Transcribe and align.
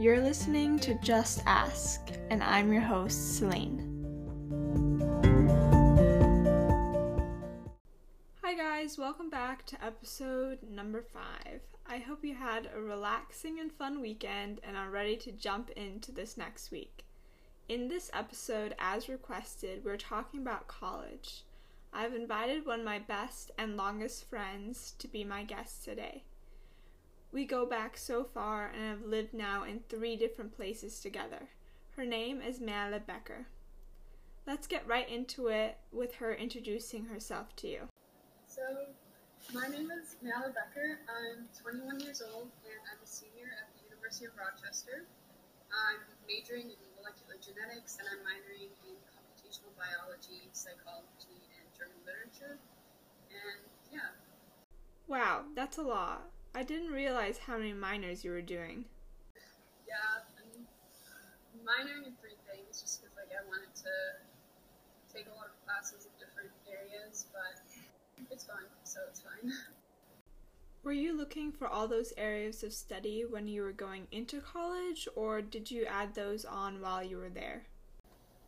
You're 0.00 0.20
listening 0.20 0.78
to 0.80 0.94
Just 1.02 1.42
Ask, 1.44 2.12
and 2.30 2.40
I'm 2.40 2.72
your 2.72 2.82
host, 2.82 3.36
Celine. 3.36 3.82
Hi, 8.44 8.54
guys, 8.54 8.96
welcome 8.96 9.28
back 9.28 9.66
to 9.66 9.84
episode 9.84 10.58
number 10.70 11.02
five. 11.02 11.62
I 11.84 11.98
hope 11.98 12.24
you 12.24 12.36
had 12.36 12.70
a 12.72 12.80
relaxing 12.80 13.58
and 13.58 13.72
fun 13.72 14.00
weekend 14.00 14.60
and 14.62 14.76
are 14.76 14.88
ready 14.88 15.16
to 15.16 15.32
jump 15.32 15.70
into 15.70 16.12
this 16.12 16.36
next 16.36 16.70
week. 16.70 17.04
In 17.68 17.88
this 17.88 18.08
episode, 18.14 18.76
as 18.78 19.08
requested, 19.08 19.84
we're 19.84 19.96
talking 19.96 20.40
about 20.40 20.68
college. 20.68 21.42
I've 21.92 22.14
invited 22.14 22.64
one 22.64 22.78
of 22.78 22.86
my 22.86 23.00
best 23.00 23.50
and 23.58 23.76
longest 23.76 24.30
friends 24.30 24.94
to 25.00 25.08
be 25.08 25.24
my 25.24 25.42
guest 25.42 25.84
today. 25.84 26.22
We 27.30 27.44
go 27.44 27.66
back 27.66 27.98
so 27.98 28.24
far 28.24 28.72
and 28.72 28.82
have 28.88 29.04
lived 29.04 29.34
now 29.34 29.64
in 29.64 29.80
three 29.88 30.16
different 30.16 30.56
places 30.56 30.98
together. 31.00 31.50
Her 31.96 32.06
name 32.06 32.40
is 32.40 32.58
Merle 32.58 33.00
Becker. 33.06 33.46
Let's 34.46 34.66
get 34.66 34.88
right 34.88 35.06
into 35.06 35.48
it 35.48 35.76
with 35.92 36.14
her 36.16 36.32
introducing 36.32 37.04
herself 37.04 37.54
to 37.56 37.68
you. 37.68 37.80
So, 38.46 38.62
my 39.52 39.68
name 39.68 39.90
is 39.92 40.16
Merle 40.22 40.56
Becker. 40.56 41.00
I'm 41.04 41.44
21 41.60 42.00
years 42.00 42.22
old 42.24 42.48
and 42.64 42.80
I'm 42.88 42.96
a 43.04 43.06
senior 43.06 43.52
at 43.60 43.68
the 43.76 43.84
University 43.84 44.24
of 44.24 44.32
Rochester. 44.40 45.04
I'm 45.68 46.00
majoring 46.24 46.72
in 46.72 46.80
molecular 46.96 47.36
genetics 47.44 48.00
and 48.00 48.08
I'm 48.08 48.24
minoring 48.24 48.72
in 48.88 48.96
computational 49.04 49.76
biology, 49.76 50.48
psychology, 50.56 51.44
and 51.60 51.68
German 51.76 52.00
literature. 52.08 52.56
And 53.28 53.60
yeah. 53.92 54.16
Wow, 55.06 55.44
that's 55.54 55.76
a 55.76 55.82
lot. 55.82 56.32
I 56.54 56.62
didn't 56.62 56.92
realize 56.92 57.38
how 57.38 57.58
many 57.58 57.72
minors 57.72 58.24
you 58.24 58.30
were 58.30 58.42
doing. 58.42 58.84
Yeah, 59.86 60.24
I'm 60.38 60.66
minoring 61.64 62.06
in 62.06 62.14
three 62.20 62.36
things 62.50 62.80
just 62.80 63.02
because 63.02 63.16
like 63.16 63.30
I 63.32 63.46
wanted 63.46 63.74
to 63.76 63.92
take 65.12 65.26
a 65.26 65.36
lot 65.36 65.46
of 65.46 65.56
classes 65.64 66.06
in 66.06 66.12
different 66.18 66.50
areas, 66.68 67.26
but 67.32 67.60
it's 68.30 68.44
fun, 68.44 68.64
so 68.84 69.00
it's 69.08 69.20
fine. 69.20 69.52
Were 70.84 70.92
you 70.92 71.16
looking 71.16 71.52
for 71.52 71.66
all 71.66 71.88
those 71.88 72.14
areas 72.16 72.62
of 72.62 72.72
study 72.72 73.24
when 73.28 73.46
you 73.48 73.62
were 73.62 73.72
going 73.72 74.06
into 74.10 74.40
college, 74.40 75.08
or 75.16 75.42
did 75.42 75.70
you 75.70 75.84
add 75.84 76.14
those 76.14 76.44
on 76.44 76.80
while 76.80 77.02
you 77.02 77.18
were 77.18 77.28
there? 77.28 77.66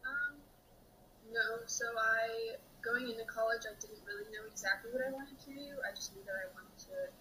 Um, 0.06 0.38
no, 1.32 1.66
so 1.66 1.84
I, 1.98 2.56
going 2.82 3.10
into 3.10 3.24
college, 3.24 3.62
I 3.68 3.74
didn't 3.80 4.00
really 4.06 4.30
know 4.32 4.46
exactly 4.50 4.90
what 4.92 5.02
I 5.06 5.10
wanted 5.10 5.38
to 5.40 5.50
do. 5.52 5.82
I 5.84 5.94
just 5.94 6.14
knew 6.14 6.22
that 6.24 6.38
I 6.38 6.48
wanted 6.54 6.78
to 6.86 7.12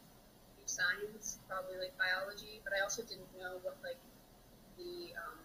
science, 0.80 1.44
probably 1.52 1.76
like 1.76 1.92
biology, 2.00 2.64
but 2.64 2.72
I 2.72 2.80
also 2.80 3.04
didn't 3.04 3.28
know 3.36 3.60
what 3.68 3.76
like 3.84 4.00
the 4.80 5.12
um, 5.20 5.40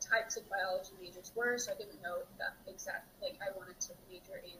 types 0.00 0.40
of 0.40 0.48
biology 0.48 0.96
majors 0.96 1.28
were, 1.36 1.60
so 1.60 1.72
I 1.72 1.76
didn't 1.76 2.00
know 2.00 2.24
that 2.40 2.56
exact 2.64 3.12
like 3.20 3.36
I 3.44 3.52
wanted 3.52 3.76
to 3.88 3.92
major 4.08 4.40
in 4.40 4.56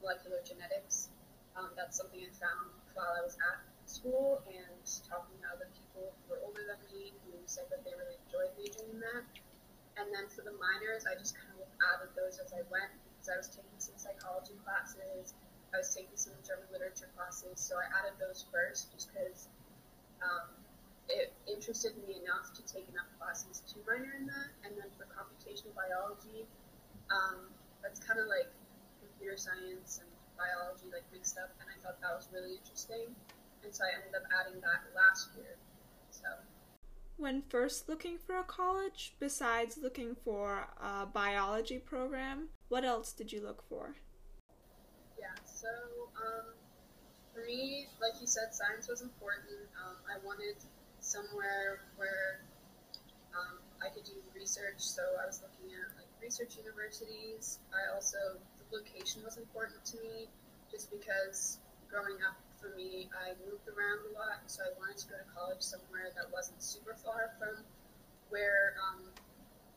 molecular 0.00 0.40
genetics. 0.40 1.12
Um, 1.52 1.76
that's 1.76 2.00
something 2.00 2.24
I 2.24 2.32
found 2.32 2.72
while 2.96 3.12
I 3.12 3.20
was 3.20 3.36
at 3.36 3.60
school 3.84 4.40
and 4.48 4.80
talking 5.04 5.36
to 5.44 5.46
other 5.52 5.68
people 5.76 6.14
who 6.24 6.32
were 6.32 6.40
older 6.44 6.64
than 6.64 6.80
me 6.88 7.12
who 7.28 7.36
said 7.44 7.68
that 7.68 7.84
they 7.84 7.92
really 7.92 8.16
enjoyed 8.24 8.52
majoring 8.56 8.96
in 8.96 9.00
that. 9.04 9.26
And 9.98 10.06
then 10.14 10.30
for 10.30 10.46
the 10.46 10.54
minors, 10.54 11.04
I 11.04 11.18
just 11.18 11.34
kind 11.34 11.58
of 11.58 11.66
added 11.82 12.14
those 12.14 12.38
as 12.38 12.54
I 12.54 12.62
went 12.70 12.94
because 13.10 13.28
I 13.28 13.36
was 13.36 13.50
taking 13.50 13.76
some 13.82 13.98
psychology 13.98 14.54
classes 14.62 15.34
I 15.74 15.78
was 15.78 15.92
taking 15.94 16.16
some 16.16 16.32
German 16.46 16.68
literature 16.72 17.12
classes, 17.12 17.60
so 17.60 17.76
I 17.76 17.86
added 18.00 18.16
those 18.16 18.46
first 18.48 18.92
just 18.92 19.12
because 19.12 19.48
um, 20.24 20.48
it 21.08 21.32
interested 21.44 21.96
me 22.04 22.20
enough 22.24 22.52
to 22.56 22.62
take 22.64 22.88
enough 22.88 23.08
classes 23.20 23.60
to 23.72 23.80
minor 23.84 24.16
in 24.16 24.26
that. 24.26 24.48
And 24.64 24.76
then 24.76 24.88
for 24.96 25.04
computational 25.12 25.76
biology, 25.76 26.48
um, 27.12 27.52
that's 27.82 28.00
kind 28.00 28.20
of 28.20 28.26
like 28.28 28.48
computer 29.00 29.36
science 29.36 30.00
and 30.00 30.08
biology 30.36 30.88
like 30.92 31.04
mixed 31.12 31.36
up, 31.36 31.50
and 31.60 31.68
I 31.68 31.76
thought 31.82 32.00
that 32.00 32.14
was 32.14 32.28
really 32.32 32.56
interesting. 32.56 33.12
And 33.64 33.74
so 33.74 33.84
I 33.84 33.98
ended 33.98 34.14
up 34.14 34.24
adding 34.30 34.60
that 34.60 34.88
last 34.94 35.30
year. 35.36 35.56
So. 36.10 36.28
When 37.16 37.42
first 37.42 37.88
looking 37.88 38.16
for 38.18 38.38
a 38.38 38.44
college, 38.44 39.16
besides 39.18 39.76
looking 39.76 40.14
for 40.14 40.68
a 40.80 41.06
biology 41.06 41.78
program, 41.78 42.50
what 42.68 42.84
else 42.84 43.12
did 43.12 43.32
you 43.32 43.42
look 43.42 43.64
for? 43.68 43.96
So, 45.58 45.66
um, 46.14 46.54
for 47.34 47.42
me, 47.42 47.90
like 47.98 48.14
you 48.22 48.30
said, 48.30 48.54
science 48.54 48.86
was 48.86 49.02
important. 49.02 49.58
Um, 49.74 49.98
I 50.06 50.22
wanted 50.22 50.54
somewhere 51.02 51.82
where 51.98 52.46
um, 53.34 53.58
I 53.82 53.90
could 53.90 54.06
do 54.06 54.14
research, 54.38 54.78
so 54.78 55.02
I 55.18 55.26
was 55.26 55.42
looking 55.42 55.74
at 55.74 55.98
like 55.98 56.06
research 56.22 56.54
universities. 56.62 57.58
I 57.74 57.90
also 57.90 58.38
the 58.38 58.66
location 58.70 59.26
was 59.26 59.34
important 59.34 59.82
to 59.90 59.98
me, 59.98 60.30
just 60.70 60.94
because 60.94 61.58
growing 61.90 62.22
up 62.22 62.38
for 62.62 62.70
me, 62.78 63.10
I 63.10 63.34
moved 63.42 63.66
around 63.66 64.06
a 64.06 64.12
lot, 64.14 64.46
so 64.46 64.62
I 64.62 64.70
wanted 64.78 65.02
to 65.02 65.06
go 65.10 65.18
to 65.18 65.26
college 65.34 65.62
somewhere 65.66 66.14
that 66.14 66.30
wasn't 66.30 66.62
super 66.62 66.94
far 67.02 67.34
from 67.34 67.66
where 68.30 68.78
um, 68.78 69.10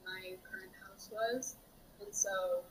my 0.06 0.38
current 0.46 0.78
house 0.86 1.10
was, 1.10 1.58
and 1.98 2.14
so 2.14 2.62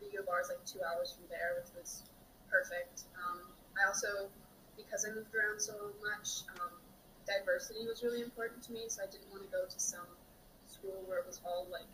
the 0.00 0.08
U 0.12 0.24
is 0.40 0.48
like 0.48 0.64
two 0.64 0.80
hours 0.80 1.12
from 1.12 1.28
there, 1.28 1.60
which 1.60 1.70
was 1.76 2.04
perfect. 2.48 3.06
Um, 3.14 3.52
I 3.76 3.86
also, 3.86 4.32
because 4.76 5.04
I 5.04 5.14
moved 5.14 5.32
around 5.36 5.60
so 5.60 5.92
much, 6.00 6.48
um, 6.58 6.72
diversity 7.28 7.86
was 7.86 8.02
really 8.02 8.24
important 8.24 8.64
to 8.64 8.72
me, 8.72 8.88
so 8.88 9.04
I 9.04 9.08
didn't 9.12 9.28
want 9.30 9.44
to 9.44 9.50
go 9.52 9.68
to 9.68 9.78
some 9.78 10.08
school 10.66 11.04
where 11.06 11.20
it 11.20 11.26
was 11.26 11.40
all 11.44 11.68
like 11.70 11.88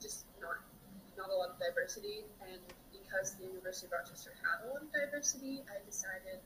just 0.00 0.26
not 0.40 0.62
not 1.18 1.30
a 1.30 1.36
lot 1.36 1.50
of 1.54 1.58
diversity. 1.58 2.24
And 2.42 2.62
because 2.92 3.34
the 3.34 3.46
University 3.46 3.86
of 3.86 3.92
Rochester 3.92 4.32
had 4.40 4.66
a 4.66 4.72
lot 4.72 4.82
of 4.82 4.90
diversity, 4.94 5.62
I 5.66 5.82
decided 5.84 6.40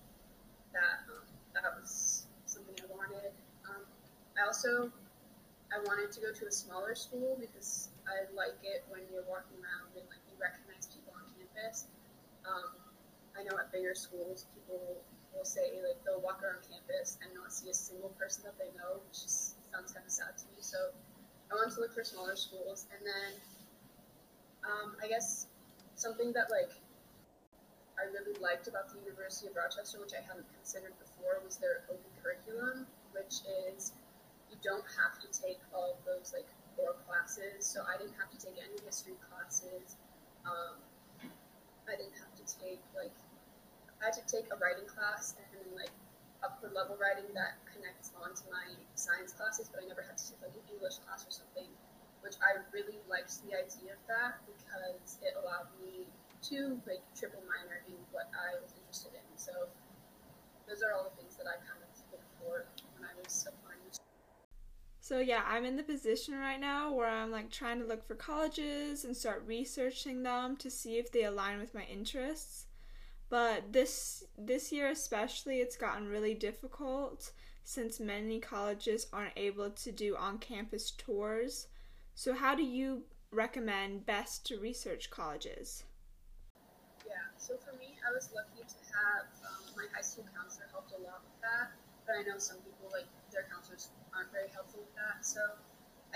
that 0.73 1.05
um, 1.09 1.25
that 1.55 1.79
was 1.79 2.27
something 2.47 2.75
I 2.81 2.89
wanted. 2.91 3.33
Um, 3.69 3.85
I 4.37 4.47
also 4.47 4.91
I 5.73 5.79
wanted 5.85 6.13
to 6.13 6.21
go 6.21 6.33
to 6.33 6.45
a 6.47 6.53
smaller 6.53 6.95
school 6.95 7.37
because 7.41 7.91
I 8.09 8.25
like 8.33 8.57
it 8.65 8.89
when 8.89 9.05
you're 9.13 9.27
walking 9.29 9.61
around 9.61 9.93
and 9.93 10.09
like 10.09 10.25
you 10.25 10.35
recognize 10.41 10.89
people 10.89 11.13
on 11.13 11.29
campus. 11.37 11.87
Um, 12.49 12.73
I 13.37 13.45
know 13.45 13.55
at 13.61 13.71
bigger 13.71 13.95
schools, 13.95 14.49
people 14.57 15.05
will 15.37 15.45
say 15.45 15.79
like 15.85 16.01
they'll 16.03 16.25
walk 16.25 16.41
around 16.43 16.65
campus 16.65 17.21
and 17.21 17.31
not 17.37 17.53
see 17.53 17.69
a 17.71 17.77
single 17.77 18.11
person 18.17 18.49
that 18.49 18.57
they 18.57 18.73
know, 18.75 18.99
which 19.05 19.23
just 19.23 19.61
sounds 19.71 19.93
kind 19.93 20.03
of 20.03 20.11
sad 20.11 20.35
to 20.41 20.45
me. 20.57 20.65
So 20.65 20.91
I 21.53 21.55
wanted 21.55 21.77
to 21.77 21.81
look 21.85 21.95
for 21.95 22.03
smaller 22.03 22.37
schools, 22.37 22.89
and 22.91 23.01
then 23.05 23.31
um, 24.65 24.97
I 24.99 25.07
guess 25.09 25.47
something 25.95 26.33
that 26.33 26.51
like 26.51 26.73
I 28.01 28.11
really 28.11 28.37
liked 28.41 28.69
about 28.69 28.91
the 28.91 28.99
University 29.05 29.49
of 29.49 29.57
Rochester, 29.57 29.99
which 30.01 30.15
I 30.17 30.23
hadn't 30.23 30.47
considered 30.59 30.95
before, 30.99 31.43
was 31.45 31.59
their 31.59 31.85
open 31.91 32.11
curriculum, 32.23 32.87
which 33.13 33.45
is 33.69 33.93
you 34.51 34.57
don't 34.63 34.87
have 34.97 35.21
to 35.21 35.29
take 35.31 35.61
all 35.75 35.99
of 35.99 36.01
those 36.07 36.33
like 36.33 36.49
core 36.79 36.95
classes. 37.11 37.67
So 37.67 37.83
I 37.83 37.99
didn't 37.99 38.15
have 38.15 38.31
to 38.31 38.39
take 38.39 38.55
any 38.63 38.79
history 38.87 39.19
classes. 39.27 39.99
Um, 40.47 40.79
I 41.91 41.99
didn't 41.99 42.15
have 42.23 42.31
to 42.39 42.47
take 42.47 42.79
like 42.95 43.13
I 43.99 44.15
had 44.15 44.17
to 44.17 44.25
take 44.31 44.47
a 44.55 44.57
writing 44.63 44.87
class 44.87 45.35
and 45.35 45.49
then 45.51 45.67
like 45.75 45.91
upper 46.47 46.71
level 46.71 46.95
writing 47.03 47.27
that 47.35 47.59
connects 47.67 48.15
onto 48.15 48.47
my 48.47 48.79
science 48.95 49.35
classes, 49.35 49.67
but 49.67 49.83
I 49.83 49.91
never 49.91 50.07
had 50.07 50.15
to 50.15 50.25
take 50.31 50.39
like 50.39 50.55
an 50.55 50.63
English 50.71 51.03
class 51.03 51.27
or 51.27 51.35
something, 51.35 51.67
which 52.23 52.39
I 52.39 52.63
really 52.71 53.03
liked 53.11 53.43
the 53.43 53.59
idea 53.59 53.99
of 53.99 54.03
that 54.07 54.39
because 54.47 55.19
it 55.19 55.35
allowed 55.35 55.67
me 55.83 56.07
to 56.55 56.79
like 56.87 57.03
triple 57.19 57.43
minor 57.51 57.83
in 57.91 57.99
what 58.15 58.31
I 58.31 58.55
was 58.63 58.71
interested 58.79 59.19
in. 59.19 59.27
So 59.35 59.67
those 60.71 60.87
are 60.87 60.95
all 60.95 61.11
the 61.11 61.17
things 61.19 61.35
that 61.41 61.51
I 61.51 61.59
kind 61.67 61.83
of 61.83 61.91
looked 62.15 62.31
for 62.39 62.69
when 62.95 63.03
I 63.03 63.13
was 63.19 63.49
applying 63.51 63.68
so 65.09 65.21
yeah, 65.21 65.41
I'm 65.47 65.65
in 65.65 65.77
the 65.77 65.83
position 65.83 66.39
right 66.39 66.61
now 66.61 66.93
where 66.93 67.09
I'm 67.09 67.31
like 67.31 67.51
trying 67.51 67.81
to 67.81 67.87
look 67.87 68.07
for 68.07 68.15
colleges 68.15 69.07
and 69.07 69.17
start 69.17 69.43
researching 69.47 70.23
them 70.23 70.55
to 70.57 70.71
see 70.71 70.99
if 70.99 71.11
they 71.11 71.25
align 71.25 71.59
with 71.59 71.75
my 71.75 71.85
interests. 71.85 72.67
But 73.31 73.73
this 73.73 74.25
this 74.37 74.71
year 74.71 74.91
especially 74.91 75.61
it's 75.61 75.79
gotten 75.79 76.09
really 76.09 76.35
difficult 76.35 77.33
since 77.65 77.99
many 77.99 78.39
colleges 78.39 79.07
aren't 79.11 79.33
able 79.39 79.71
to 79.71 79.91
do 79.91 80.15
on-campus 80.15 80.91
tours. 80.91 81.69
So 82.15 82.35
how 82.35 82.55
do 82.55 82.63
you 82.63 83.05
recommend 83.31 84.05
best 84.05 84.45
to 84.49 84.61
research 84.61 85.09
colleges? 85.09 85.85
Yeah, 87.07 87.15
so 87.39 87.57
for 87.57 87.75
me, 87.79 87.97
I 88.07 88.13
was 88.13 88.29
lucky 88.35 88.61
to 88.61 88.77
have 88.93 89.25
um, 89.47 89.75
my 89.75 89.87
high 89.95 90.03
school 90.03 90.27
counselor 90.37 90.67
helped 90.71 90.93
a 90.93 91.01
lot 91.01 91.23
with 91.25 91.41
that. 91.41 91.88
But 92.09 92.17
I 92.17 92.23
know 92.25 92.41
some 92.41 92.57
people 92.65 92.89
like 92.89 93.05
their 93.29 93.45
counselors 93.53 93.93
aren't 94.17 94.33
very 94.33 94.49
helpful 94.49 94.81
with 94.81 94.97
that. 94.97 95.21
So 95.21 95.61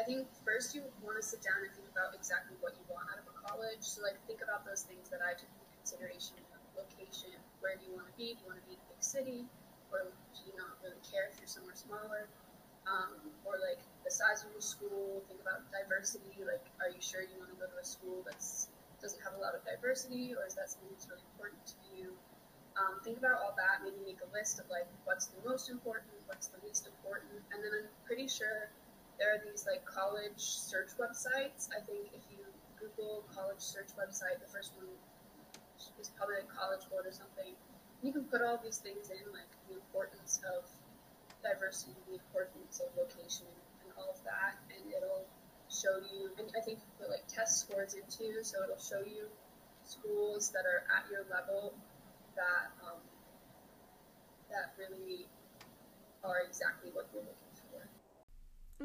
I 0.00 0.02
think 0.08 0.24
first 0.40 0.72
you 0.72 0.88
want 1.04 1.20
to 1.20 1.24
sit 1.24 1.44
down 1.44 1.60
and 1.60 1.68
think 1.76 1.92
about 1.92 2.16
exactly 2.16 2.56
what 2.64 2.72
you 2.80 2.84
want 2.88 3.12
out 3.12 3.20
of 3.20 3.28
a 3.28 3.36
college. 3.44 3.84
So 3.84 4.00
like 4.00 4.16
think 4.24 4.40
about 4.40 4.64
those 4.64 4.88
things 4.88 5.12
that 5.12 5.20
I 5.20 5.36
took 5.36 5.52
into 5.52 5.68
consideration: 5.76 6.40
location, 6.72 7.36
where 7.60 7.76
do 7.76 7.84
you 7.84 7.92
want 7.92 8.08
to 8.08 8.16
be? 8.16 8.32
Do 8.32 8.40
you 8.40 8.48
want 8.48 8.64
to 8.64 8.66
be 8.66 8.74
in 8.74 8.80
a 8.80 8.88
big 8.88 9.04
city, 9.04 9.44
or 9.92 10.08
do 10.08 10.40
you 10.48 10.56
not 10.56 10.80
really 10.80 11.04
care 11.04 11.28
if 11.28 11.36
you're 11.36 11.50
somewhere 11.52 11.76
smaller? 11.76 12.32
um, 12.86 13.14
or 13.46 13.58
like 13.62 13.78
the 14.04 14.10
size 14.10 14.42
of 14.44 14.50
your 14.50 14.62
school. 14.64 15.22
Think 15.28 15.40
about 15.42 15.62
diversity. 15.70 16.42
Like, 16.42 16.64
are 16.82 16.90
you 16.90 17.00
sure 17.02 17.22
you 17.22 17.38
want 17.38 17.54
to 17.54 17.58
go 17.58 17.66
to 17.70 17.78
a 17.78 17.86
school 17.86 18.22
that's 18.26 18.68
doesn't 19.02 19.22
have 19.26 19.34
a 19.34 19.42
lot 19.42 19.54
of 19.54 19.66
diversity, 19.66 20.30
or 20.30 20.46
is 20.46 20.54
that 20.54 20.70
something 20.70 20.86
that's 20.94 21.10
really 21.10 21.26
important 21.34 21.62
to 21.66 21.78
you? 21.90 22.14
Um, 22.76 23.04
think 23.04 23.18
about 23.18 23.36
all 23.40 23.54
that. 23.56 23.84
Maybe 23.84 24.00
make 24.04 24.20
a 24.24 24.30
list 24.32 24.58
of 24.60 24.66
like 24.72 24.88
what's 25.04 25.28
the 25.28 25.40
most 25.44 25.68
important, 25.68 26.12
what's 26.26 26.48
the 26.48 26.58
least 26.64 26.88
important, 26.88 27.44
and 27.52 27.60
then 27.60 27.72
I'm 27.84 27.90
pretty 28.08 28.28
sure 28.28 28.72
there 29.18 29.36
are 29.36 29.40
these 29.44 29.68
like 29.68 29.84
college 29.84 30.40
search 30.40 30.96
websites. 30.96 31.68
I 31.68 31.84
think 31.84 32.08
if 32.16 32.24
you 32.32 32.40
Google 32.80 33.22
college 33.30 33.60
search 33.60 33.92
website, 33.94 34.40
the 34.40 34.48
first 34.48 34.72
one 34.76 34.88
is 36.00 36.10
probably 36.16 36.42
like 36.42 36.50
College 36.50 36.82
Board 36.90 37.06
or 37.06 37.14
something. 37.14 37.54
You 38.02 38.10
can 38.10 38.24
put 38.26 38.42
all 38.42 38.58
these 38.58 38.82
things 38.82 39.10
in, 39.14 39.22
like 39.30 39.46
the 39.70 39.78
importance 39.78 40.42
of 40.42 40.66
diversity, 41.46 41.94
the 42.10 42.18
importance 42.18 42.82
of 42.82 42.90
location, 42.98 43.46
and 43.86 43.94
all 43.94 44.10
of 44.10 44.18
that, 44.26 44.58
and 44.74 44.82
it'll 44.90 45.26
show 45.70 46.02
you. 46.02 46.34
And 46.38 46.50
I 46.58 46.60
think 46.64 46.82
you 46.82 46.86
can 46.90 47.06
put 47.06 47.10
like 47.14 47.26
test 47.30 47.62
scores 47.62 47.94
in 47.94 48.02
too, 48.10 48.42
so 48.42 48.58
it'll 48.66 48.82
show 48.82 49.06
you 49.06 49.30
schools 49.86 50.50
that 50.50 50.66
are 50.66 50.82
at 50.90 51.06
your 51.10 51.22
level 51.30 51.74
that 52.36 52.72
um, 52.84 53.00
that 54.50 54.74
really 54.78 55.26
are 56.24 56.42
exactly 56.46 56.90
what 56.92 57.08
you're 57.12 57.22
looking 57.22 57.36
for. 57.70 57.88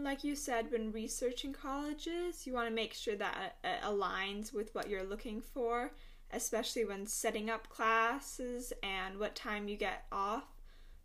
Like 0.01 0.23
you 0.23 0.35
said, 0.35 0.71
when 0.71 0.91
researching 0.91 1.53
colleges, 1.53 2.45
you 2.45 2.53
want 2.53 2.67
to 2.69 2.73
make 2.73 2.93
sure 2.93 3.15
that 3.15 3.57
it 3.63 3.81
aligns 3.83 4.53
with 4.53 4.73
what 4.73 4.89
you're 4.89 5.03
looking 5.03 5.41
for, 5.41 5.91
especially 6.31 6.85
when 6.85 7.07
setting 7.07 7.49
up 7.49 7.69
classes 7.69 8.73
and 8.83 9.19
what 9.19 9.35
time 9.35 9.67
you 9.67 9.75
get 9.75 10.05
off. 10.11 10.45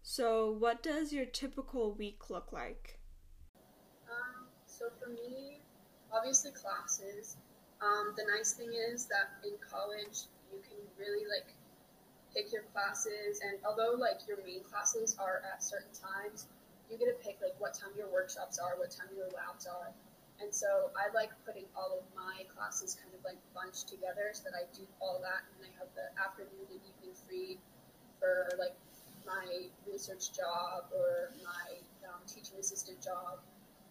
So, 0.02 0.50
what 0.50 0.82
does 0.82 1.12
your 1.12 1.26
typical 1.26 1.92
week 1.92 2.28
look 2.28 2.52
like? 2.52 2.98
Um, 4.10 4.46
so, 4.66 4.86
for 5.00 5.08
me, 5.08 5.60
obviously 6.12 6.50
classes. 6.50 7.36
Um, 7.80 8.14
the 8.16 8.24
nice 8.36 8.52
thing 8.52 8.72
is 8.92 9.06
that 9.06 9.46
in 9.46 9.54
college, 9.58 10.26
you 10.52 10.60
can 10.60 10.78
really 10.98 11.24
like 11.26 11.54
pick 12.34 12.52
your 12.52 12.64
classes, 12.72 13.40
and 13.44 13.58
although 13.64 13.94
like 13.96 14.24
your 14.26 14.38
main 14.44 14.64
classes 14.64 15.16
are 15.20 15.42
at 15.52 15.62
certain 15.62 15.92
times, 15.92 16.48
you 16.90 16.98
get 16.98 17.08
to 17.08 17.18
pick 17.24 17.40
like 17.40 17.56
what 17.60 17.72
time 17.72 17.92
your 17.96 18.08
workshops 18.12 18.58
are, 18.58 18.76
what 18.76 18.90
time 18.90 19.08
your 19.16 19.28
labs 19.32 19.66
are. 19.66 19.92
And 20.40 20.52
so 20.52 20.90
I 20.98 21.12
like 21.14 21.30
putting 21.46 21.64
all 21.76 22.02
of 22.02 22.04
my 22.18 22.42
classes 22.50 22.98
kind 22.98 23.14
of 23.14 23.22
like 23.24 23.38
bunched 23.54 23.88
together 23.88 24.34
so 24.34 24.50
that 24.50 24.58
I 24.58 24.66
do 24.74 24.82
all 25.00 25.22
that 25.22 25.46
and 25.54 25.64
I 25.64 25.70
have 25.78 25.88
the 25.94 26.10
afternoon 26.18 26.66
and 26.66 26.82
evening 26.82 27.14
free 27.14 27.62
for 28.18 28.50
like 28.58 28.74
my 29.24 29.70
research 29.86 30.34
job 30.34 30.90
or 30.90 31.30
my 31.46 31.78
um, 32.10 32.20
teaching 32.26 32.58
assistant 32.58 32.98
job 33.00 33.38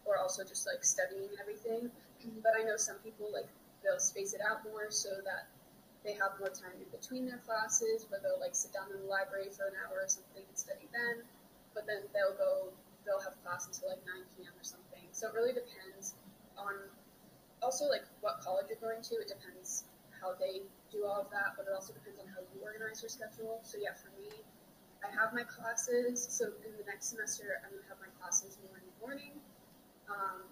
or 0.03 0.17
also 0.17 0.43
just 0.43 0.67
like 0.67 0.83
studying 0.83 1.29
everything. 1.39 1.89
But 2.43 2.53
I 2.53 2.61
know 2.61 2.77
some 2.77 2.97
people 3.01 3.33
like 3.33 3.49
they'll 3.81 3.97
space 3.97 4.33
it 4.33 4.41
out 4.45 4.61
more 4.63 4.91
so 4.91 5.09
that 5.25 5.49
they 6.01 6.17
have 6.17 6.33
more 6.41 6.49
time 6.49 6.73
in 6.81 6.89
between 6.89 7.29
their 7.29 7.41
classes 7.45 8.09
where 8.09 8.17
they'll 8.21 8.41
like 8.41 8.57
sit 8.57 8.73
down 8.73 8.89
in 8.89 8.97
the 9.05 9.09
library 9.09 9.53
for 9.53 9.69
an 9.69 9.77
hour 9.85 10.01
or 10.01 10.09
something 10.09 10.41
and 10.41 10.57
study 10.57 10.89
then. 10.89 11.21
But 11.77 11.85
then 11.85 12.09
they'll 12.11 12.35
go, 12.35 12.73
they'll 13.05 13.21
have 13.21 13.37
class 13.45 13.69
until 13.69 13.93
like 13.93 14.03
9 14.03 14.25
p.m. 14.35 14.53
or 14.57 14.65
something. 14.65 15.05
So 15.13 15.29
it 15.29 15.33
really 15.37 15.53
depends 15.53 16.17
on 16.57 16.89
also 17.61 17.85
like 17.85 18.03
what 18.25 18.41
college 18.41 18.73
you're 18.73 18.81
going 18.81 19.05
to. 19.13 19.21
It 19.21 19.29
depends 19.29 19.85
how 20.17 20.33
they 20.35 20.65
do 20.89 21.05
all 21.05 21.21
of 21.21 21.29
that, 21.29 21.53
but 21.55 21.69
it 21.69 21.73
also 21.73 21.93
depends 21.93 22.17
on 22.17 22.27
how 22.33 22.41
you 22.49 22.59
organize 22.65 22.99
your 23.05 23.13
schedule. 23.13 23.61
So 23.61 23.77
yeah, 23.77 23.93
for 23.93 24.09
me, 24.17 24.33
I 25.05 25.09
have 25.13 25.37
my 25.37 25.45
classes. 25.45 26.17
So 26.17 26.49
in 26.65 26.73
the 26.81 26.85
next 26.89 27.13
semester, 27.13 27.61
I'm 27.61 27.77
gonna 27.77 27.87
have 27.87 28.01
my 28.01 28.11
classes 28.17 28.57
more 28.65 28.81
in 28.81 28.85
the 28.89 28.97
morning. 28.97 29.37
Um, 30.09 30.49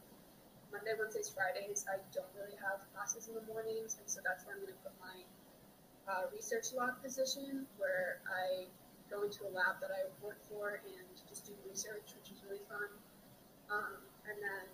Monday, 0.71 0.93
Wednesdays, 0.97 1.33
Fridays, 1.33 1.85
I 1.89 1.97
don't 2.13 2.29
really 2.37 2.53
have 2.61 2.85
classes 2.93 3.27
in 3.27 3.33
the 3.33 3.45
mornings, 3.49 3.97
and 3.97 4.05
so 4.05 4.21
that's 4.21 4.45
where 4.45 4.53
I'm 4.53 4.61
going 4.61 4.73
to 4.73 4.81
put 4.85 4.93
my 5.01 5.25
uh, 6.09 6.25
research 6.33 6.73
lab 6.75 7.01
position 7.03 7.65
where 7.77 8.19
I 8.25 8.65
go 9.09 9.23
into 9.23 9.45
a 9.45 9.51
lab 9.53 9.77
that 9.81 9.94
I 9.94 10.09
work 10.25 10.41
for 10.50 10.81
and 10.81 11.07
just 11.29 11.45
do 11.45 11.53
research, 11.69 12.17
which 12.17 12.33
is 12.33 12.41
really 12.45 12.61
fun. 12.67 12.89
Um, 13.69 14.01
and 14.25 14.38
then 14.41 14.65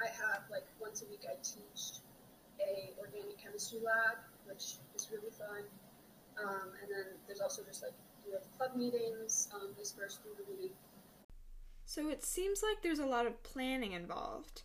I 0.00 0.08
have 0.08 0.48
like 0.50 0.64
once 0.80 1.02
a 1.02 1.06
week 1.10 1.24
I 1.28 1.36
teach 1.42 2.00
a 2.60 2.96
organic 2.98 3.36
chemistry 3.36 3.80
lab, 3.84 4.16
which 4.46 4.80
is 4.96 5.08
really 5.12 5.32
fun. 5.36 5.68
Um, 6.40 6.72
and 6.80 6.90
then 6.90 7.06
there's 7.26 7.40
also 7.40 7.62
just 7.62 7.82
like 7.82 7.92
we 8.26 8.32
have 8.32 8.44
club 8.56 8.76
meetings 8.76 9.48
um, 9.54 9.68
dispersed 9.76 10.22
through 10.22 10.36
the 10.38 10.50
week. 10.50 10.74
So 11.84 12.08
it 12.08 12.24
seems 12.24 12.62
like 12.62 12.82
there's 12.82 12.98
a 12.98 13.06
lot 13.06 13.26
of 13.26 13.42
planning 13.42 13.92
involved. 13.92 14.62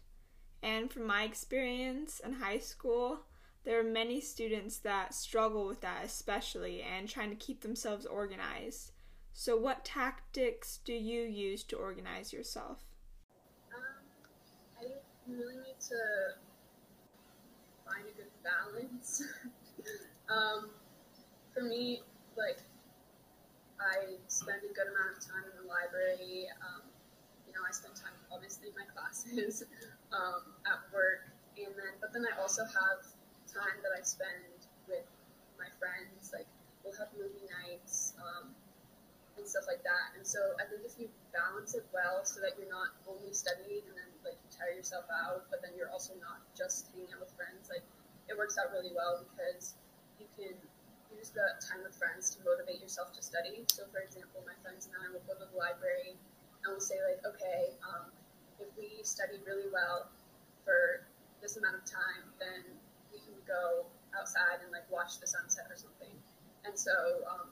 And 0.61 0.91
from 0.91 1.05
my 1.05 1.23
experience 1.23 2.21
in 2.23 2.33
high 2.33 2.59
school, 2.59 3.19
there 3.65 3.79
are 3.79 3.83
many 3.83 4.19
students 4.19 4.77
that 4.79 5.13
struggle 5.13 5.67
with 5.67 5.81
that, 5.81 6.03
especially, 6.03 6.81
and 6.81 7.07
trying 7.07 7.29
to 7.29 7.35
keep 7.35 7.61
themselves 7.61 8.05
organized. 8.05 8.91
So, 9.31 9.57
what 9.57 9.85
tactics 9.85 10.79
do 10.83 10.93
you 10.93 11.23
use 11.23 11.63
to 11.65 11.77
organize 11.77 12.33
yourself? 12.33 12.83
Um, 13.73 13.81
I 14.79 15.31
really 15.31 15.55
need 15.55 15.79
to 15.89 15.97
find 17.85 18.05
a 18.05 18.15
good 18.17 18.31
balance. 18.43 19.23
um, 20.29 20.69
for 21.53 21.63
me, 21.63 22.01
like, 22.37 22.59
I 23.79 24.15
spend 24.27 24.59
a 24.69 24.73
good 24.73 24.87
amount 24.87 25.17
of 25.17 25.23
time 25.25 25.43
in 25.49 25.63
the 25.63 25.67
library. 25.67 26.47
Um, 26.61 26.83
you 27.47 27.53
know, 27.53 27.61
I 27.67 27.71
spend 27.71 27.95
time 27.95 28.13
obviously 28.31 28.69
in 28.69 28.75
my 28.75 28.85
classes, 28.93 29.63
um, 30.11 30.51
at 30.67 30.83
work, 30.93 31.31
and 31.57 31.73
then, 31.75 31.95
but 32.01 32.11
then 32.13 32.25
I 32.27 32.39
also 32.39 32.63
have 32.65 33.12
time 33.53 33.77
that 33.85 33.93
I 33.93 34.01
spend 34.01 34.65
with 34.89 35.05
my 35.61 35.69
friends. 35.77 36.33
Like 36.33 36.49
we'll 36.81 36.97
have 36.97 37.13
movie 37.13 37.45
nights 37.61 38.17
um, 38.17 38.49
and 39.37 39.45
stuff 39.45 39.69
like 39.69 39.85
that. 39.85 40.17
And 40.17 40.25
so 40.25 40.41
I 40.57 40.65
think 40.65 40.81
if 40.83 40.97
you 40.97 41.07
balance 41.31 41.77
it 41.77 41.85
well, 41.93 42.25
so 42.25 42.41
that 42.41 42.57
you're 42.57 42.69
not 42.69 42.97
only 43.05 43.31
studying 43.31 43.85
and 43.85 43.95
then 43.95 44.09
like 44.25 44.37
you 44.41 44.49
tire 44.49 44.73
yourself 44.73 45.05
out, 45.13 45.45
but 45.53 45.61
then 45.61 45.77
you're 45.77 45.93
also 45.93 46.17
not 46.17 46.41
just 46.57 46.89
hanging 46.91 47.13
out 47.13 47.21
with 47.21 47.33
friends. 47.37 47.69
Like 47.69 47.85
it 48.27 48.35
works 48.35 48.57
out 48.57 48.73
really 48.73 48.91
well 48.91 49.21
because 49.21 49.77
you 50.17 50.25
can 50.33 50.57
use 51.13 51.29
the 51.29 51.45
time 51.61 51.85
with 51.85 51.93
friends 51.93 52.33
to 52.33 52.41
motivate 52.41 52.81
yourself 52.81 53.13
to 53.13 53.21
study. 53.21 53.63
So 53.69 53.85
for 53.93 54.01
example, 54.01 54.41
my 54.43 54.57
friends 54.65 54.89
and 54.89 54.97
I 54.97 55.13
will 55.13 55.23
go 55.29 55.37
to 55.37 55.45
the 55.45 55.57
library 55.57 56.17
and 56.63 56.67
we'll 56.73 56.83
say 56.83 56.97
like, 57.05 57.21
okay, 57.23 57.77
um, 57.85 58.09
if 58.59 58.69
we 58.79 59.03
study 59.03 59.43
really 59.45 59.67
well 59.69 60.09
for 60.63 61.03
this 61.43 61.59
amount 61.59 61.75
of 61.75 61.83
time, 61.83 62.31
then 62.39 62.63
go 63.47 63.85
outside 64.17 64.61
and 64.63 64.71
like 64.71 64.89
watch 64.91 65.19
the 65.19 65.27
sunset 65.27 65.65
or 65.69 65.75
something. 65.75 66.13
And 66.65 66.77
so, 66.77 66.91
um, 67.29 67.49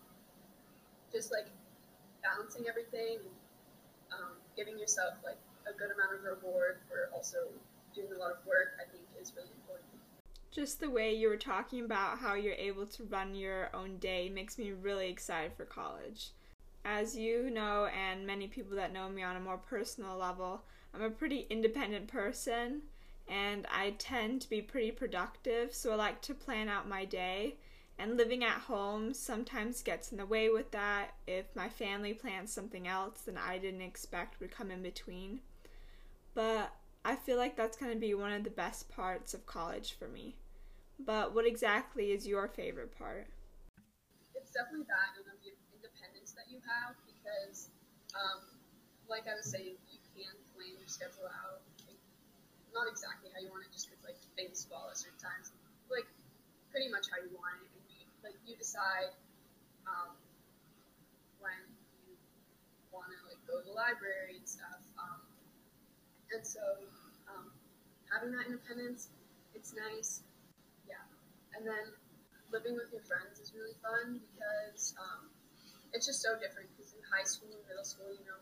just 1.11 1.31
like 1.31 1.47
balancing 2.23 2.65
everything, 2.69 3.19
um, 4.11 4.37
giving 4.55 4.79
yourself 4.79 5.15
like 5.23 5.37
a 5.67 5.73
good 5.77 5.91
amount 5.91 6.15
of 6.15 6.23
reward 6.23 6.79
for 6.87 7.09
also 7.13 7.37
doing 7.93 8.11
a 8.15 8.19
lot 8.19 8.31
of 8.31 8.45
work, 8.45 8.79
I 8.79 8.89
think 8.89 9.03
is 9.19 9.33
really 9.35 9.51
important. 9.55 9.87
Just 10.51 10.79
the 10.79 10.89
way 10.89 11.13
you 11.13 11.29
were 11.29 11.37
talking 11.37 11.85
about 11.85 12.19
how 12.19 12.33
you're 12.33 12.53
able 12.53 12.85
to 12.85 13.03
run 13.05 13.35
your 13.35 13.69
own 13.73 13.97
day 13.97 14.29
makes 14.29 14.57
me 14.57 14.71
really 14.71 15.09
excited 15.09 15.53
for 15.53 15.65
college. 15.65 16.31
As 16.83 17.15
you 17.15 17.49
know, 17.49 17.85
and 17.87 18.25
many 18.25 18.47
people 18.47 18.75
that 18.75 18.91
know 18.91 19.07
me 19.07 19.23
on 19.23 19.35
a 19.35 19.39
more 19.39 19.57
personal 19.57 20.17
level, 20.17 20.63
I'm 20.93 21.03
a 21.03 21.09
pretty 21.09 21.47
independent 21.49 22.07
person 22.07 22.81
and 23.27 23.65
I 23.71 23.91
tend 23.97 24.41
to 24.41 24.49
be 24.49 24.61
pretty 24.61 24.91
productive, 24.91 25.73
so 25.73 25.91
I 25.91 25.95
like 25.95 26.21
to 26.23 26.33
plan 26.33 26.69
out 26.69 26.87
my 26.87 27.05
day. 27.05 27.55
And 27.97 28.17
living 28.17 28.43
at 28.43 28.61
home 28.61 29.13
sometimes 29.13 29.83
gets 29.83 30.11
in 30.11 30.17
the 30.17 30.25
way 30.25 30.49
with 30.49 30.71
that. 30.71 31.11
If 31.27 31.55
my 31.55 31.69
family 31.69 32.13
plans 32.13 32.51
something 32.51 32.87
else 32.87 33.21
than 33.21 33.37
I 33.37 33.57
didn't 33.59 33.81
expect 33.81 34.39
would 34.39 34.51
come 34.51 34.71
in 34.71 34.81
between. 34.81 35.41
But 36.33 36.73
I 37.05 37.15
feel 37.15 37.37
like 37.37 37.55
that's 37.55 37.77
going 37.77 37.91
to 37.93 37.99
be 37.99 38.13
one 38.13 38.31
of 38.33 38.43
the 38.43 38.49
best 38.49 38.89
parts 38.89 39.33
of 39.33 39.45
college 39.45 39.93
for 39.97 40.07
me. 40.07 40.35
But 40.99 41.33
what 41.35 41.45
exactly 41.47 42.11
is 42.11 42.27
your 42.27 42.47
favorite 42.47 42.97
part? 42.97 43.27
It's 44.35 44.51
definitely 44.51 44.87
that 44.89 45.15
and 45.15 45.25
the 45.27 45.53
independence 45.71 46.33
that 46.33 46.49
you 46.49 46.59
have 46.65 46.95
because, 47.05 47.69
um, 48.17 48.57
like 49.07 49.27
I 49.27 49.35
was 49.35 49.45
saying, 49.45 49.77
you 49.87 49.99
can 50.15 50.33
plan 50.53 50.75
your 50.79 50.87
schedule 50.87 51.29
out 51.29 51.61
not 52.73 52.87
exactly 52.87 53.29
how 53.35 53.39
you 53.43 53.51
want 53.51 53.63
it, 53.67 53.71
just 53.71 53.87
because 53.91 54.03
like 54.03 54.19
things 54.35 54.63
fall 54.67 54.87
at 54.91 54.97
certain 54.97 55.19
times, 55.19 55.51
like 55.91 56.07
pretty 56.71 56.87
much 56.87 57.11
how 57.11 57.19
you 57.19 57.31
want 57.35 57.59
it, 57.59 57.69
and 57.75 57.83
you, 57.91 58.03
like 58.23 58.37
you 58.47 58.55
decide 58.55 59.11
um, 59.87 60.15
when 61.43 61.59
you 62.07 62.15
want 62.95 63.11
to 63.11 63.19
like 63.27 63.39
go 63.47 63.59
to 63.59 63.65
the 63.67 63.75
library 63.75 64.39
and 64.39 64.47
stuff. 64.47 64.79
Um, 64.95 65.19
and 66.31 66.43
so 66.47 66.63
um, 67.27 67.51
having 68.07 68.31
that 68.35 68.47
independence, 68.47 69.11
it's 69.51 69.75
nice. 69.75 70.23
Yeah, 70.87 71.03
and 71.55 71.67
then 71.67 71.91
living 72.51 72.75
with 72.75 72.91
your 72.91 73.03
friends 73.03 73.39
is 73.39 73.51
really 73.55 73.75
fun 73.83 74.19
because 74.31 74.95
um, 74.99 75.27
it's 75.91 76.07
just 76.07 76.23
so 76.23 76.39
different. 76.39 76.71
Because 76.75 76.95
in 76.95 77.03
high 77.07 77.27
school 77.27 77.51
and 77.51 77.63
middle 77.67 77.83
school, 77.83 78.11
you 78.11 78.23
know, 78.23 78.39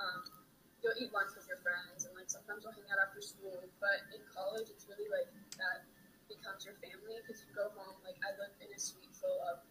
um, 0.00 0.41
you'll 0.82 0.98
eat 0.98 1.14
lunch 1.14 1.32
with 1.38 1.46
your 1.46 1.62
friends, 1.62 2.04
and 2.04 2.12
like 2.18 2.28
sometimes 2.28 2.66
you'll 2.66 2.74
hang 2.74 2.90
out 2.90 2.98
after 2.98 3.22
school. 3.22 3.62
But 3.78 4.02
in 4.10 4.20
college, 4.26 4.66
it's 4.68 4.84
really 4.90 5.06
like 5.08 5.30
that 5.62 5.86
becomes 6.26 6.66
your 6.66 6.74
family 6.82 7.22
because 7.22 7.40
you 7.46 7.48
go 7.54 7.70
home. 7.78 7.94
Like 8.02 8.18
I 8.26 8.34
live 8.36 8.52
in 8.58 8.68
a 8.74 8.80
suite 8.82 9.14
full 9.14 9.38
of 9.46 9.62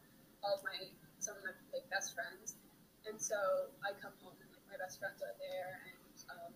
all 0.41 0.57
of 0.57 0.63
my 0.63 0.87
some 1.19 1.35
of 1.37 1.43
my 1.43 1.53
like 1.75 1.85
best 1.91 2.15
friends, 2.15 2.55
and 3.03 3.19
so 3.19 3.37
I 3.83 3.91
come 3.99 4.15
home 4.23 4.39
and 4.39 4.49
like 4.55 4.65
my 4.71 4.79
best 4.79 5.03
friends 5.03 5.19
are 5.19 5.35
there, 5.37 5.83
and 5.91 6.15
um, 6.31 6.51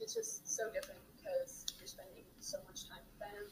it's 0.00 0.16
just 0.16 0.48
so 0.48 0.72
different 0.72 1.04
because 1.12 1.68
you're 1.76 1.86
spending 1.86 2.24
so 2.40 2.56
much 2.64 2.88
time 2.88 3.04
with 3.04 3.20
them, 3.20 3.44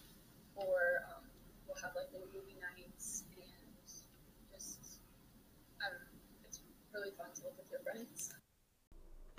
or 0.57 1.05
um, 1.13 1.29
we'll 1.69 1.79
have 1.85 1.93
like 1.93 2.09
little 2.17 2.33
movie 2.33 2.57
nights 2.57 3.29
and 3.37 3.77
just 4.49 5.05
I 5.77 5.93
don't 5.93 6.01
know. 6.09 6.17
It's 6.49 6.65
really 6.97 7.13
fun 7.21 7.29
to 7.37 7.41
live 7.53 7.57
with 7.61 7.69
your 7.69 7.85
friends. 7.85 8.33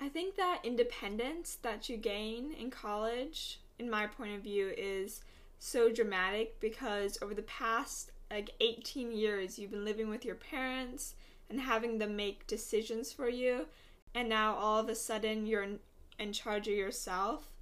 I 0.02 0.08
think 0.08 0.34
that 0.34 0.62
independence 0.64 1.58
that 1.62 1.88
you 1.88 1.96
gain 1.96 2.54
in 2.58 2.72
college, 2.72 3.60
in 3.78 3.88
my 3.88 4.08
point 4.08 4.34
of 4.34 4.42
view, 4.42 4.72
is 4.76 5.20
so 5.60 5.92
dramatic 5.92 6.58
because 6.58 7.18
over 7.22 7.34
the 7.34 7.42
past 7.42 8.10
like 8.28 8.50
18 8.60 9.12
years 9.12 9.60
you've 9.60 9.70
been 9.70 9.84
living 9.84 10.08
with 10.08 10.24
your 10.24 10.34
parents 10.34 11.14
and 11.48 11.60
having 11.60 11.98
them 11.98 12.16
make 12.16 12.48
decisions 12.48 13.12
for 13.12 13.28
you 13.28 13.66
and 14.12 14.28
now 14.28 14.56
all 14.56 14.80
of 14.80 14.88
a 14.88 14.94
sudden 14.96 15.46
you're 15.46 15.62
in, 15.62 15.78
in 16.18 16.32
charge 16.32 16.66
of 16.66 16.74
yourself 16.74 17.52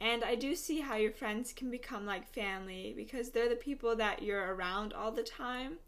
and 0.00 0.22
I 0.22 0.36
do 0.36 0.54
see 0.54 0.82
how 0.82 0.94
your 0.94 1.10
friends 1.10 1.52
can 1.52 1.68
become 1.68 2.06
like 2.06 2.32
family 2.32 2.94
because 2.96 3.30
they're 3.30 3.48
the 3.48 3.56
people 3.56 3.96
that 3.96 4.22
you're 4.22 4.54
around 4.54 4.92
all 4.92 5.10
the 5.12 5.22
time. 5.22 5.78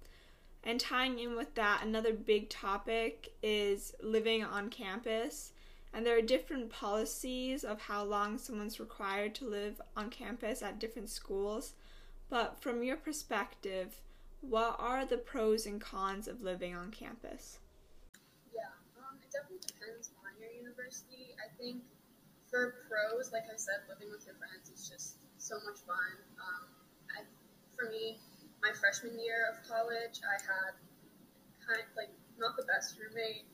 And 0.63 0.81
tying 0.81 1.19
in 1.19 1.37
with 1.37 1.55
that, 1.57 1.83
another 1.83 2.13
big 2.13 2.49
topic 2.49 3.33
is 3.43 3.93
living 4.01 4.45
on 4.45 4.71
campus 4.71 5.53
and 5.95 6.05
there 6.05 6.19
are 6.19 6.23
different 6.23 6.71
policies 6.71 7.63
of 7.63 7.83
how 7.83 8.03
long 8.03 8.37
someone's 8.37 8.81
required 8.81 9.35
to 9.37 9.47
live 9.49 9.81
on 9.97 10.11
campus 10.11 10.61
at 10.61 10.81
different 10.81 11.09
schools. 11.09 11.75
But 12.29 12.61
from 12.61 12.83
your 12.83 12.97
perspective, 12.97 14.01
what 14.41 14.77
are 14.81 15.07
the 15.07 15.17
pros 15.17 15.67
and 15.67 15.81
cons 15.81 16.27
of 16.27 16.43
living 16.43 16.75
on 16.75 16.91
campus? 16.91 17.61
Yeah, 18.53 18.75
um, 18.99 19.23
it 19.23 19.31
definitely 19.31 19.63
depends 19.65 20.11
on 20.27 20.35
your 20.43 20.51
university. 20.51 21.39
I 21.39 21.47
think 21.57 21.81
for 22.51 22.83
pros, 22.91 23.31
like 23.33 23.47
I 23.47 23.57
said, 23.57 23.87
living 23.89 24.11
with 24.11 24.27
your 24.27 24.35
friends 24.35 24.75
is 24.75 24.91
just 24.91 25.23
so 25.39 25.57
much 25.63 25.79
fun. 25.87 26.13
Um, 26.43 26.67
I, 27.15 27.23
for 27.79 27.89
me, 27.89 28.19
my 28.63 28.75
freshman 28.75 29.15
year 29.21 29.47
of 29.47 29.63
college, 29.63 30.19
I 30.27 30.43
had 30.43 30.75
kind 31.63 31.79
of, 31.79 31.89
like 31.97 32.11
not 32.37 32.57
the 32.57 32.67
best 32.67 32.99
roommate, 32.99 33.47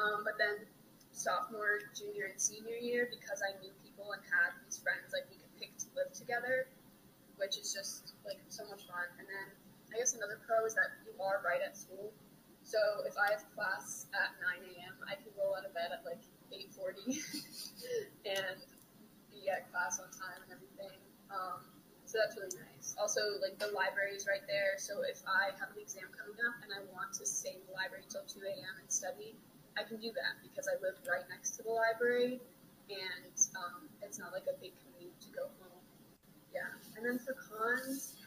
um, 0.00 0.24
but 0.24 0.40
then 0.40 0.64
sophomore, 1.12 1.92
junior, 1.94 2.32
and 2.32 2.40
senior 2.40 2.76
year 2.76 3.08
because 3.12 3.44
I 3.44 3.54
knew 3.60 3.70
people 3.84 4.12
and 4.12 4.22
had 4.26 4.56
these 4.64 4.80
friends 4.80 5.12
like 5.12 5.28
we 5.28 5.36
could 5.36 5.54
pick 5.60 5.72
to 5.84 5.88
live 5.94 6.10
together, 6.12 6.72
which 7.36 7.60
is 7.60 7.72
just 7.72 8.16
like 8.24 8.40
so 8.48 8.64
much 8.68 8.88
fun. 8.88 9.06
And 9.20 9.28
then 9.28 9.48
I 9.92 10.00
guess 10.00 10.16
another 10.16 10.40
pro 10.42 10.64
is 10.64 10.74
that 10.74 10.96
you 11.04 11.12
are 11.20 11.44
right 11.44 11.60
at 11.60 11.76
school. 11.76 12.10
So 12.64 12.78
if 13.04 13.14
I 13.20 13.30
have 13.36 13.44
class 13.52 14.08
at 14.16 14.32
9 14.40 14.64
a.m., 14.72 14.94
I 15.04 15.20
can 15.20 15.30
roll 15.36 15.54
out 15.54 15.68
of 15.68 15.76
bed 15.76 15.92
at 15.92 16.02
like 16.08 16.24
8:40 16.48 17.20
and 18.40 18.58
be 19.28 19.48
at 19.52 19.68
class 19.70 20.00
on 20.00 20.08
time 20.14 20.40
and 20.48 20.56
everything. 20.56 20.96
Um, 21.28 21.60
so 22.04 22.20
that's 22.20 22.36
really 22.36 22.52
nice. 22.72 22.94
Also, 23.00 23.40
like 23.40 23.56
the 23.56 23.72
library 23.72 24.12
is 24.12 24.28
right 24.28 24.44
there. 24.44 24.76
So 24.76 25.00
if 25.08 25.24
I 25.24 25.56
have 25.56 25.72
an 25.72 25.80
exam 25.80 26.12
coming 26.12 26.36
up 26.44 26.60
and 26.60 26.70
I 26.72 26.84
want 26.92 27.16
to 27.18 27.24
stay 27.24 27.56
in 27.56 27.64
the 27.64 27.72
library 27.72 28.04
till 28.08 28.24
2 28.28 28.44
a.m. 28.44 28.74
and 28.80 28.88
study, 28.92 29.32
I 29.78 29.82
can 29.82 29.96
do 29.96 30.12
that 30.12 30.40
because 30.44 30.68
I 30.68 30.76
live 30.84 31.00
right 31.08 31.24
next 31.30 31.56
to 31.56 31.62
the 31.62 31.72
library, 31.72 32.40
and 32.90 33.36
um, 33.56 33.88
it's 34.02 34.18
not 34.18 34.32
like 34.32 34.44
a 34.44 34.56
big 34.60 34.72
commute 34.84 35.16
to 35.20 35.28
go 35.32 35.48
home. 35.60 35.80
Yeah, 36.52 36.68
and 36.96 37.06
then 37.06 37.18
for 37.18 37.32
cons, 37.32 38.20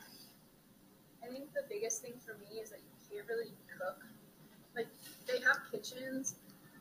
I 1.21 1.29
think 1.29 1.53
the 1.53 1.65
biggest 1.69 2.01
thing 2.01 2.17
for 2.17 2.33
me 2.41 2.57
is 2.61 2.69
that 2.73 2.81
you 2.81 2.93
can't 3.05 3.27
really 3.29 3.53
cook. 3.69 4.01
Like 4.73 4.89
they 5.29 5.37
have 5.45 5.61
kitchens, 5.69 6.35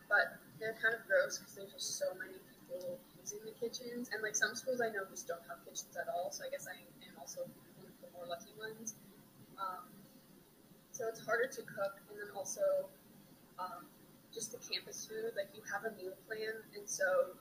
but 0.08 0.40
they're 0.58 0.76
kind 0.80 0.96
of 0.96 1.04
gross 1.04 1.38
because 1.38 1.54
there's 1.54 1.72
just 1.72 2.00
so 2.00 2.16
many 2.16 2.40
people 2.48 2.98
using 3.20 3.44
the 3.44 3.52
kitchens, 3.52 4.08
and 4.12 4.24
like 4.24 4.36
some 4.36 4.56
schools 4.56 4.80
I 4.80 4.88
know 4.88 5.04
just 5.08 5.28
don't 5.28 5.44
have 5.48 5.60
kitchens 5.64 5.92
at 6.00 6.08
all. 6.08 6.32
So 6.32 6.44
I 6.44 6.50
guess 6.50 6.64
I 6.64 6.76
am 7.04 7.14
also 7.20 7.44
one 7.76 7.88
of 7.88 7.96
the 8.00 8.08
more 8.16 8.24
lucky 8.24 8.56
ones. 8.56 8.96
Um, 9.60 9.92
so 10.90 11.04
it's 11.08 11.20
harder 11.20 11.46
to 11.52 11.62
cook, 11.68 12.00
and 12.08 12.16
then 12.16 12.32
also 12.34 12.88
um, 13.58 13.86
just 14.34 14.50
the 14.50 14.58
campus 14.58 15.06
food, 15.06 15.32
like 15.38 15.48
you 15.54 15.62
have 15.70 15.86
a 15.86 15.92
meal 15.94 16.18
plan, 16.26 16.58
and 16.74 16.82
so 16.84 17.38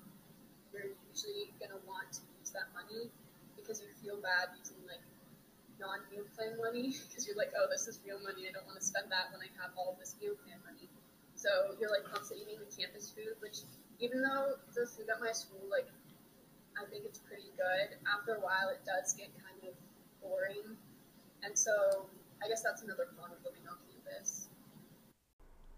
you're 0.70 0.94
usually 1.10 1.50
gonna 1.58 1.82
want 1.90 2.14
to 2.14 2.22
use 2.38 2.54
that 2.54 2.70
money 2.78 3.10
because 3.58 3.82
you 3.82 3.90
feel 3.98 4.22
bad 4.22 4.54
using 4.54 4.78
like 4.86 5.02
non-meal 5.82 6.24
plan 6.38 6.54
money 6.62 6.94
because 7.10 7.26
you're 7.26 7.36
like, 7.36 7.52
oh, 7.58 7.66
this 7.68 7.90
is 7.90 7.98
real 8.06 8.22
money. 8.22 8.46
I 8.46 8.54
don't 8.54 8.66
want 8.70 8.78
to 8.78 8.86
spend 8.86 9.10
that 9.10 9.34
when 9.34 9.42
I 9.42 9.50
have 9.58 9.74
all 9.74 9.98
this 9.98 10.14
meal 10.22 10.38
plan 10.46 10.62
money. 10.64 10.88
So 11.34 11.76
you're 11.82 11.92
like 11.92 12.06
constantly 12.06 12.46
eating 12.48 12.62
the 12.62 12.72
campus 12.72 13.10
food, 13.10 13.36
which 13.42 13.66
even 14.00 14.22
though 14.22 14.56
the 14.78 14.86
food 14.86 15.10
at 15.10 15.20
my 15.20 15.34
school, 15.34 15.66
like, 15.68 15.90
I 16.78 16.86
think 16.90 17.06
it's 17.06 17.20
pretty 17.20 17.52
good. 17.58 17.98
After 18.08 18.38
a 18.38 18.42
while, 18.42 18.70
it 18.74 18.82
does 18.86 19.14
get 19.14 19.30
kind 19.38 19.62
of 19.66 19.76
boring, 20.22 20.78
and 21.44 21.54
so 21.54 22.08
I 22.42 22.50
guess 22.50 22.64
that's 22.64 22.82
another 22.82 23.12
con 23.14 23.30
of 23.30 23.38
living 23.46 23.62
on 23.70 23.78
campus. 23.92 24.50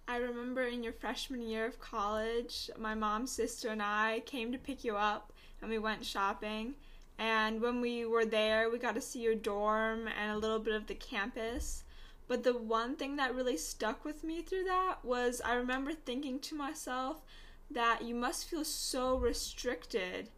I 0.08 0.18
remember 0.18 0.64
in 0.64 0.84
your 0.84 0.94
freshman 0.94 1.42
year 1.42 1.66
of 1.66 1.80
college, 1.80 2.70
my 2.78 2.94
mom, 2.96 3.26
sister, 3.28 3.70
and 3.70 3.82
I 3.82 4.22
came 4.26 4.52
to 4.52 4.58
pick 4.58 4.84
you 4.84 4.96
up 4.96 5.34
and 5.62 5.70
we 5.70 5.80
went 5.80 6.06
shopping. 6.06 6.76
And 7.18 7.62
when 7.62 7.82
we 7.82 8.06
were 8.06 8.26
there, 8.26 8.70
we 8.70 8.78
got 8.78 8.96
to 8.96 9.02
see 9.02 9.22
your 9.22 9.36
dorm 9.36 10.08
and 10.08 10.32
a 10.32 10.38
little 10.38 10.60
bit 10.60 10.76
of 10.76 10.88
the 10.88 10.96
campus. 10.96 11.84
But 12.28 12.44
the 12.44 12.58
one 12.58 12.96
thing 12.96 13.16
that 13.16 13.36
really 13.36 13.58
stuck 13.58 14.04
with 14.06 14.24
me 14.24 14.42
through 14.42 14.66
that 14.66 15.04
was 15.04 15.42
I 15.42 15.54
remember 15.56 15.94
thinking 15.94 16.40
to 16.40 16.56
myself 16.56 17.22
that 17.72 18.04
you 18.04 18.14
must 18.16 18.46
feel 18.46 18.66
so 18.66 19.16
restricted. 19.18 20.30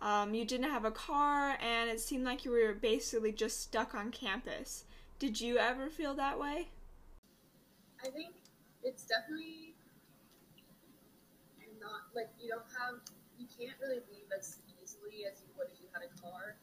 Um, 0.00 0.34
you 0.34 0.44
didn't 0.44 0.70
have 0.70 0.84
a 0.84 0.90
car, 0.90 1.56
and 1.60 1.88
it 1.88 2.00
seemed 2.00 2.24
like 2.24 2.44
you 2.44 2.50
were 2.50 2.74
basically 2.74 3.30
just 3.32 3.60
stuck 3.60 3.94
on 3.94 4.10
campus. 4.10 4.84
Did 5.20 5.40
you 5.40 5.58
ever 5.58 5.88
feel 5.88 6.14
that 6.14 6.40
way? 6.40 6.68
I 8.04 8.08
think 8.10 8.34
it's 8.82 9.06
definitely 9.06 9.74
not 11.82 12.06
like 12.14 12.30
you 12.38 12.46
don't 12.54 12.66
have 12.78 13.02
you 13.34 13.50
can't 13.50 13.74
really 13.82 13.98
leave 14.06 14.30
as 14.30 14.62
easily 14.78 15.26
as 15.26 15.42
you 15.42 15.50
would 15.58 15.66
if 15.74 15.82
you 15.82 15.90
had 15.90 16.06
a 16.06 16.12
car. 16.22 16.54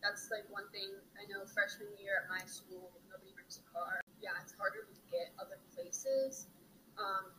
That's 0.00 0.32
like 0.32 0.48
one 0.48 0.64
thing 0.72 0.88
I 1.20 1.28
know 1.28 1.44
freshman 1.44 1.92
year 2.00 2.24
at 2.24 2.26
my 2.32 2.40
school 2.48 2.88
nobody 3.12 3.36
brings 3.36 3.60
a 3.60 3.66
car. 3.68 4.00
Yeah, 4.24 4.32
it's 4.40 4.56
harder 4.56 4.88
to 4.88 4.96
get 5.12 5.36
other 5.36 5.60
places. 5.76 6.48
Um, 6.96 7.36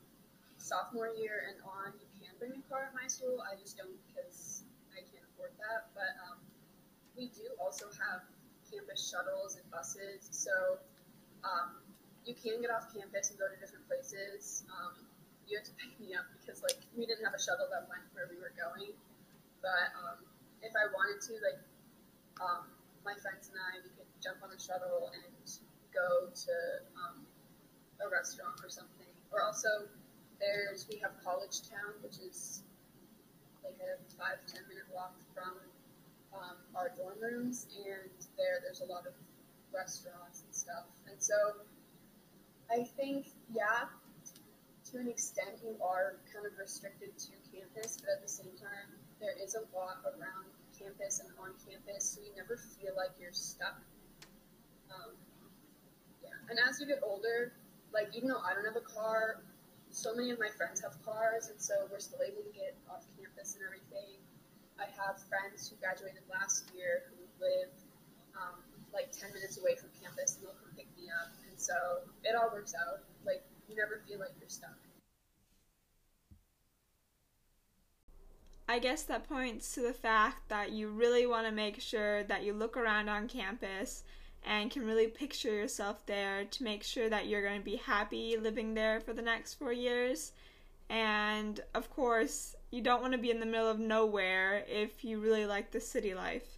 sophomore 0.62 1.10
year 1.12 1.50
and 1.50 1.58
on 1.66 1.92
you 1.98 2.08
can 2.22 2.32
bring 2.38 2.54
a 2.54 2.64
car 2.70 2.94
at 2.94 2.94
my 2.94 3.10
school. 3.10 3.42
I 3.42 3.58
just 3.58 3.76
don't 3.82 3.98
because 4.08 4.64
I 4.94 5.02
can't 5.02 5.26
afford 5.34 5.58
that. 5.58 5.90
But 5.98 6.14
um, 6.30 6.38
we 7.18 7.34
do 7.34 7.50
also 7.58 7.90
have 7.98 8.22
campus 8.70 9.02
shuttles 9.02 9.58
and 9.58 9.66
buses. 9.74 10.30
So 10.30 10.78
um, 11.44 11.83
you 12.26 12.36
can 12.36 12.64
get 12.64 12.72
off 12.72 12.88
campus 12.92 13.32
and 13.32 13.40
go 13.40 13.48
to 13.52 13.58
different 13.60 13.84
places. 13.88 14.64
Um, 14.72 15.04
you 15.48 15.60
had 15.60 15.68
to 15.68 15.76
pick 15.76 15.92
me 16.00 16.16
up 16.16 16.24
because 16.40 16.64
like 16.64 16.80
we 16.96 17.04
didn't 17.04 17.24
have 17.28 17.36
a 17.36 17.42
shuttle 17.42 17.68
that 17.72 17.88
went 17.92 18.08
where 18.16 18.32
we 18.32 18.40
were 18.40 18.56
going. 18.56 18.96
But 19.60 19.92
um, 20.00 20.24
if 20.64 20.72
I 20.76 20.88
wanted 20.92 21.20
to, 21.28 21.34
like 21.44 21.60
um, 22.40 22.72
my 23.04 23.16
friends 23.20 23.52
and 23.52 23.60
I, 23.60 23.84
we 23.84 23.92
could 23.96 24.08
jump 24.24 24.40
on 24.44 24.52
a 24.56 24.60
shuttle 24.60 25.12
and 25.12 25.44
go 25.92 26.32
to 26.32 26.56
um, 26.96 27.28
a 28.00 28.08
restaurant 28.08 28.60
or 28.64 28.72
something. 28.72 29.12
Or 29.32 29.44
also, 29.44 29.88
there's 30.40 30.88
we 30.88 31.00
have 31.04 31.12
College 31.24 31.64
Town, 31.68 32.00
which 32.00 32.24
is 32.24 32.64
like 33.64 33.80
a 33.84 34.00
five 34.16 34.40
ten 34.48 34.64
minute 34.72 34.88
walk 34.96 35.20
from 35.36 35.60
um, 36.32 36.58
our 36.76 36.92
dorm 36.96 37.20
rooms, 37.20 37.68
and 37.84 38.12
there 38.40 38.64
there's 38.64 38.80
a 38.80 38.88
lot 38.88 39.04
of 39.04 39.14
restaurants 39.76 40.44
and 40.48 40.54
stuff. 40.56 40.88
And 41.12 41.20
so 41.20 41.68
I 42.72 42.84
think, 42.84 43.28
yeah, 43.52 43.92
to 44.92 44.98
an 44.98 45.08
extent, 45.08 45.62
you 45.64 45.76
are 45.82 46.22
kind 46.32 46.46
of 46.46 46.54
restricted 46.58 47.18
to 47.18 47.32
campus, 47.50 47.98
but 47.98 48.18
at 48.18 48.22
the 48.22 48.30
same 48.30 48.54
time, 48.58 48.94
there 49.20 49.34
is 49.42 49.56
a 49.56 49.64
lot 49.76 50.04
around 50.06 50.52
campus 50.78 51.22
and 51.22 51.30
on 51.40 51.56
campus, 51.64 52.16
so 52.16 52.22
you 52.22 52.30
never 52.36 52.58
feel 52.58 52.94
like 52.98 53.10
you're 53.20 53.34
stuck. 53.34 53.80
Um, 54.92 55.16
yeah, 56.22 56.36
and 56.50 56.60
as 56.70 56.80
you 56.80 56.88
get 56.88 57.02
older, 57.02 57.54
like 57.94 58.10
even 58.14 58.30
though 58.30 58.42
I 58.42 58.54
don't 58.54 58.66
have 58.66 58.78
a 58.78 58.86
car, 58.86 59.42
so 59.94 60.14
many 60.14 60.34
of 60.34 60.40
my 60.42 60.50
friends 60.50 60.82
have 60.82 60.98
cars, 61.06 61.50
and 61.50 61.62
so 61.62 61.86
we're 61.90 62.02
still 62.02 62.22
able 62.26 62.42
to 62.42 62.54
get 62.54 62.74
off 62.90 63.06
campus 63.18 63.54
and 63.56 63.64
everything. 63.66 64.18
I 64.82 64.90
have 64.98 65.22
friends 65.30 65.70
who 65.70 65.78
graduated 65.78 66.26
last 66.26 66.66
year 66.74 67.06
who 67.14 67.22
live 67.38 67.70
um, 68.34 68.58
like 68.90 69.14
10 69.14 69.30
minutes 69.34 69.62
away 69.62 69.78
from 69.78 69.94
campus, 70.02 70.38
and 70.38 70.50
they'll 70.50 70.58
come 70.58 70.74
pick 70.74 70.90
me 70.98 71.14
up 71.14 71.30
so 71.64 71.74
it 72.24 72.36
all 72.36 72.52
works 72.52 72.74
out. 72.76 73.00
Like 73.26 73.44
you 73.70 73.76
never 73.76 74.02
feel 74.08 74.20
like 74.20 74.32
you're 74.40 74.50
stuck. 74.50 74.76
I 78.68 78.80
guess 78.80 79.04
that 79.04 79.28
points 79.28 79.74
to 79.76 79.82
the 79.82 79.94
fact 79.94 80.50
that 80.50 80.72
you 80.72 80.90
really 80.90 81.26
want 81.26 81.46
to 81.48 81.52
make 81.52 81.80
sure 81.82 82.24
that 82.24 82.44
you 82.44 82.54
look 82.54 82.78
around 82.78 83.10
on 83.10 83.28
campus 83.28 84.04
and 84.46 84.72
can 84.72 84.86
really 84.86 85.08
picture 85.08 85.54
yourself 85.54 86.06
there 86.06 86.46
to 86.46 86.64
make 86.64 86.84
sure 86.84 87.10
that 87.10 87.28
you're 87.28 87.44
going 87.44 87.60
to 87.60 87.66
be 87.66 87.76
happy 87.76 88.38
living 88.38 88.74
there 88.74 89.00
for 89.00 89.14
the 89.14 89.22
next 89.22 89.56
four 89.56 89.74
years. 89.74 90.32
And 90.90 91.60
of 91.74 91.90
course, 91.90 92.56
you 92.72 92.82
don't 92.82 93.02
want 93.02 93.14
to 93.14 93.20
be 93.20 93.32
in 93.32 93.40
the 93.40 93.46
middle 93.46 93.70
of 93.70 93.80
nowhere 93.80 94.66
if 94.68 95.04
you 95.04 95.20
really 95.20 95.46
like 95.46 95.72
the 95.72 95.80
city 95.80 96.14
life. 96.14 96.58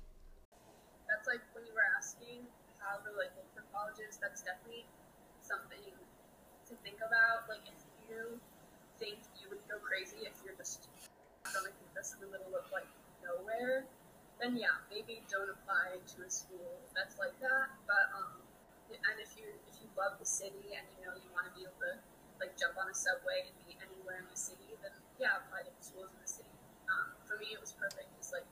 That's 1.09 1.27
like 1.27 1.41
when 1.53 1.65
you 1.65 1.74
were 1.74 1.89
asking 1.97 2.45
how 2.79 2.97
to 2.97 3.17
like 3.17 3.31
look 3.35 3.50
for 3.53 3.65
colleges, 3.74 4.17
that's 4.21 4.41
definitely 4.41 4.85
think 6.95 7.11
about. 7.11 7.51
Like 7.51 7.67
if 7.67 7.75
you 8.07 8.39
think 8.95 9.19
you 9.43 9.51
would 9.51 9.59
go 9.67 9.75
crazy 9.83 10.23
if 10.23 10.39
you're 10.47 10.55
just 10.55 10.87
a 11.43 11.51
campus 11.51 12.15
in 12.15 12.23
the 12.23 12.31
middle 12.31 12.55
of 12.55 12.63
like 12.71 12.87
nowhere, 13.19 13.83
then 14.39 14.55
yeah, 14.55 14.79
maybe 14.87 15.19
don't 15.27 15.51
apply 15.51 15.99
to 15.99 16.17
a 16.23 16.31
school 16.31 16.79
that's 16.95 17.19
like 17.19 17.35
that. 17.43 17.75
But 17.83 18.15
um, 18.15 18.39
and 18.87 19.19
if 19.19 19.35
you 19.35 19.51
if 19.67 19.75
you 19.83 19.91
love 19.99 20.15
the 20.23 20.27
city 20.27 20.71
and 20.71 20.87
you 20.95 21.03
know 21.03 21.11
you 21.19 21.27
want 21.35 21.51
to 21.51 21.53
be 21.55 21.67
able 21.67 21.75
to 21.83 21.99
like 22.39 22.55
jump 22.55 22.79
on 22.79 22.87
a 22.87 22.95
subway 22.95 23.43
and 23.43 23.55
be 23.67 23.75
anywhere 23.83 24.23
in 24.23 24.27
the 24.31 24.39
city, 24.39 24.71
then 24.79 24.95
yeah, 25.19 25.35
apply 25.43 25.67
to 25.67 25.71
schools 25.83 26.07
in 26.15 26.19
the 26.23 26.31
city. 26.31 26.55
Um, 26.87 27.11
for 27.27 27.35
me, 27.35 27.51
it 27.51 27.59
was 27.59 27.75
perfect 27.75 28.07
because 28.15 28.31
like 28.31 28.47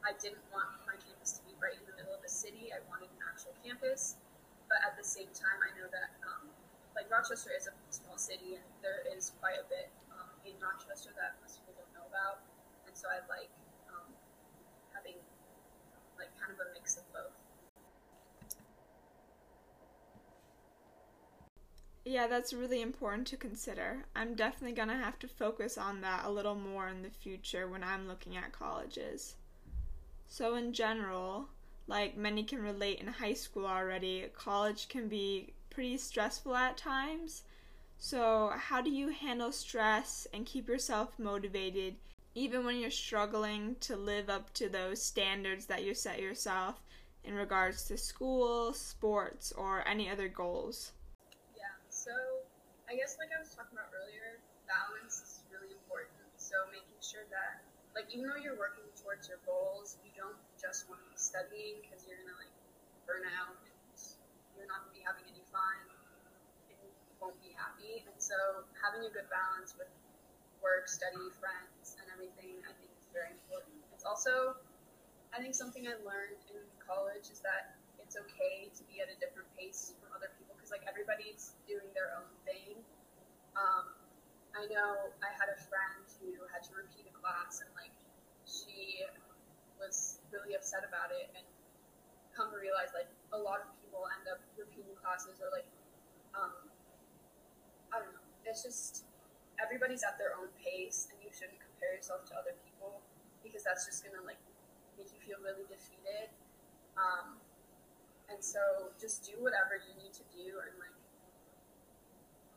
I 0.00 0.16
didn't 0.16 0.44
want 0.48 0.72
my 0.88 0.96
campus 1.04 1.36
to 1.36 1.44
be 1.44 1.52
right 1.60 1.76
in 1.76 1.84
the 1.84 2.00
middle 2.00 2.16
of 2.16 2.24
the 2.24 2.32
city. 2.32 2.72
I 2.72 2.80
wanted 2.88 3.12
an 3.12 3.20
actual 3.28 3.52
campus, 3.60 4.16
but 4.72 4.80
at 4.84 4.96
the 4.96 5.04
same 5.04 5.28
time, 5.36 5.60
I 5.64 5.72
know 5.76 5.88
that 5.92 6.16
like 6.98 7.06
Rochester 7.14 7.50
is 7.56 7.70
a 7.70 7.74
small 7.94 8.18
city 8.18 8.58
and 8.58 8.66
there 8.82 9.06
is 9.14 9.30
quite 9.38 9.54
a 9.54 9.66
bit 9.70 9.86
um, 10.10 10.26
in 10.42 10.58
Rochester 10.58 11.14
that 11.14 11.38
most 11.40 11.62
people 11.62 11.78
don't 11.78 11.94
know 11.94 12.10
about, 12.10 12.42
and 12.90 12.96
so 12.98 13.06
I 13.06 13.22
like 13.30 13.50
having 14.90 15.14
like 16.18 16.34
kind 16.34 16.50
of 16.50 16.58
a 16.58 16.74
mix 16.74 16.96
of 16.96 17.06
both. 17.12 17.30
Yeah, 22.04 22.26
that's 22.26 22.52
really 22.52 22.82
important 22.82 23.28
to 23.28 23.36
consider. 23.36 24.06
I'm 24.16 24.34
definitely 24.34 24.74
going 24.74 24.88
to 24.88 24.94
have 24.94 25.20
to 25.20 25.28
focus 25.28 25.78
on 25.78 26.00
that 26.00 26.24
a 26.24 26.30
little 26.30 26.56
more 26.56 26.88
in 26.88 27.02
the 27.02 27.10
future 27.10 27.68
when 27.68 27.84
I'm 27.84 28.08
looking 28.08 28.36
at 28.36 28.50
colleges. 28.50 29.36
So, 30.26 30.56
in 30.56 30.72
general, 30.72 31.48
like 31.86 32.16
many 32.16 32.42
can 32.42 32.60
relate 32.60 32.98
in 32.98 33.06
high 33.06 33.34
school 33.34 33.66
already, 33.66 34.24
college 34.34 34.88
can 34.88 35.06
be 35.08 35.52
pretty 35.78 35.96
stressful 35.96 36.56
at 36.56 36.76
times. 36.76 37.44
So, 37.98 38.50
how 38.50 38.82
do 38.82 38.90
you 38.90 39.10
handle 39.10 39.52
stress 39.52 40.26
and 40.34 40.44
keep 40.44 40.66
yourself 40.66 41.16
motivated 41.20 41.94
even 42.34 42.66
when 42.66 42.80
you're 42.80 42.90
struggling 42.90 43.76
to 43.86 43.94
live 43.94 44.28
up 44.28 44.52
to 44.54 44.68
those 44.68 45.00
standards 45.00 45.66
that 45.66 45.84
you 45.84 45.94
set 45.94 46.18
yourself 46.18 46.82
in 47.22 47.34
regards 47.34 47.84
to 47.84 47.96
school, 47.96 48.72
sports, 48.72 49.52
or 49.52 49.86
any 49.86 50.10
other 50.10 50.26
goals? 50.26 50.90
Yeah, 51.54 51.70
so 51.90 52.10
I 52.90 52.98
guess 52.98 53.14
like 53.22 53.30
I 53.30 53.38
was 53.38 53.54
talking 53.54 53.78
about 53.78 53.94
earlier, 53.94 54.42
balance 54.66 55.22
is 55.22 55.46
really 55.46 55.70
important. 55.78 56.26
So 56.42 56.58
making 56.74 56.98
sure 56.98 57.22
that, 57.30 57.62
like, 57.94 58.10
even 58.10 58.26
though 58.26 58.42
you're 58.42 58.58
working 58.58 58.90
towards 58.98 59.30
your 59.30 59.38
goals, 59.46 59.94
you 60.02 60.10
don't 60.18 60.42
just 60.58 60.90
want 60.90 60.98
to 60.98 61.06
be 61.06 61.14
studying 61.14 61.78
because 61.86 62.02
you're 62.02 62.18
gonna 62.26 62.34
like 62.34 62.50
burn 63.06 63.22
out 63.38 63.54
and 63.62 63.77
you're 64.58 64.66
not 64.66 64.82
gonna 64.82 64.98
be 64.98 65.06
having 65.06 65.24
any 65.30 65.46
fun 65.54 65.78
and 66.68 66.76
you 66.82 66.90
won't 67.22 67.38
be 67.38 67.54
happy. 67.54 68.02
And 68.02 68.18
so 68.18 68.66
having 68.82 69.06
a 69.06 69.10
good 69.14 69.30
balance 69.30 69.78
with 69.78 69.88
work, 70.58 70.90
study, 70.90 71.30
friends, 71.38 71.94
and 72.02 72.10
everything, 72.10 72.58
I 72.66 72.74
think 72.76 72.90
is 72.98 73.06
very 73.14 73.30
important. 73.30 73.78
It's 73.94 74.02
also, 74.02 74.58
I 75.30 75.38
think 75.38 75.54
something 75.54 75.86
I 75.86 75.94
learned 76.02 76.42
in 76.50 76.62
college 76.82 77.30
is 77.30 77.38
that 77.46 77.78
it's 78.02 78.18
okay 78.18 78.66
to 78.74 78.82
be 78.90 78.98
at 78.98 79.12
a 79.12 79.16
different 79.22 79.46
pace 79.54 79.94
from 80.02 80.10
other 80.16 80.32
people 80.40 80.56
because 80.56 80.74
like 80.74 80.82
everybody's 80.90 81.54
doing 81.68 81.86
their 81.94 82.16
own 82.18 82.28
thing. 82.48 82.80
Um, 83.54 83.92
I 84.56 84.64
know 84.72 85.12
I 85.20 85.30
had 85.36 85.52
a 85.52 85.58
friend 85.68 86.02
who 86.18 86.32
had 86.50 86.64
to 86.66 86.72
repeat 86.74 87.06
a 87.06 87.14
class 87.14 87.60
and 87.60 87.70
like 87.76 87.92
she 88.48 89.04
was 89.76 90.24
really 90.32 90.56
upset 90.56 90.88
about 90.88 91.12
it 91.12 91.28
and 91.36 91.44
come 92.32 92.48
to 92.48 92.58
realize 92.58 92.90
like 92.96 93.12
a 93.36 93.38
lot 93.38 93.60
of 93.60 93.68
people 93.84 94.08
end 94.18 94.24
up 94.32 94.40
classes 95.08 95.40
or 95.40 95.48
like 95.48 95.64
um, 96.36 96.52
I 97.88 98.04
don't 98.04 98.12
know. 98.12 98.28
It's 98.44 98.60
just 98.60 99.08
everybody's 99.56 100.04
at 100.04 100.20
their 100.20 100.36
own 100.36 100.52
pace 100.60 101.08
and 101.08 101.16
you 101.24 101.32
shouldn't 101.32 101.56
compare 101.56 101.96
yourself 101.96 102.28
to 102.28 102.36
other 102.36 102.52
people 102.60 103.00
because 103.40 103.64
that's 103.64 103.88
just 103.88 104.04
gonna 104.04 104.20
like 104.28 104.36
make 105.00 105.08
you 105.08 105.20
feel 105.24 105.40
really 105.40 105.64
defeated. 105.64 106.28
Um, 107.00 107.40
and 108.28 108.44
so 108.44 108.92
just 109.00 109.24
do 109.24 109.40
whatever 109.40 109.80
you 109.80 109.96
need 109.96 110.12
to 110.12 110.24
do 110.28 110.60
and 110.60 110.76
like 110.76 110.92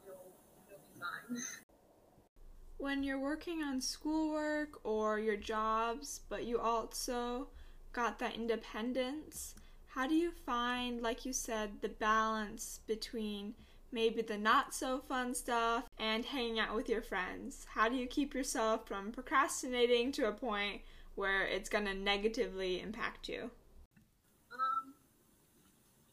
you'll 0.04 0.28
you'll 0.68 0.84
be 0.84 0.96
fine. 1.00 1.40
When 2.82 3.04
you're 3.04 3.20
working 3.20 3.62
on 3.62 3.80
schoolwork 3.80 4.80
or 4.84 5.20
your 5.20 5.38
jobs, 5.38 6.22
but 6.30 6.46
you 6.46 6.58
also 6.58 7.50
got 7.94 8.18
that 8.18 8.34
independence, 8.34 9.54
how 9.94 10.08
do 10.08 10.16
you 10.16 10.32
find, 10.46 11.02
like 11.02 11.26
you 11.26 11.34
said, 11.34 11.82
the 11.82 11.90
balance 11.90 12.80
between 12.88 13.54
maybe 13.92 14.22
the 14.22 14.38
not 14.38 14.74
so 14.74 15.00
fun 15.00 15.36
stuff, 15.36 15.84
and 16.00 16.24
hanging 16.24 16.60
out 16.60 16.76
with 16.76 16.88
your 16.88 17.02
friends? 17.02 17.68
How 17.76 17.90
do 17.90 17.96
you 17.96 18.08
keep 18.08 18.34
yourself 18.34 18.88
from 18.88 19.12
procrastinating 19.12 20.14
to 20.14 20.30
a 20.30 20.32
point 20.32 20.82
where 21.16 21.46
it's 21.46 21.68
going 21.68 21.84
to 21.86 21.94
negatively 21.94 22.80
impact 22.80 23.28
you? 23.28 23.52
Um, 24.48 24.96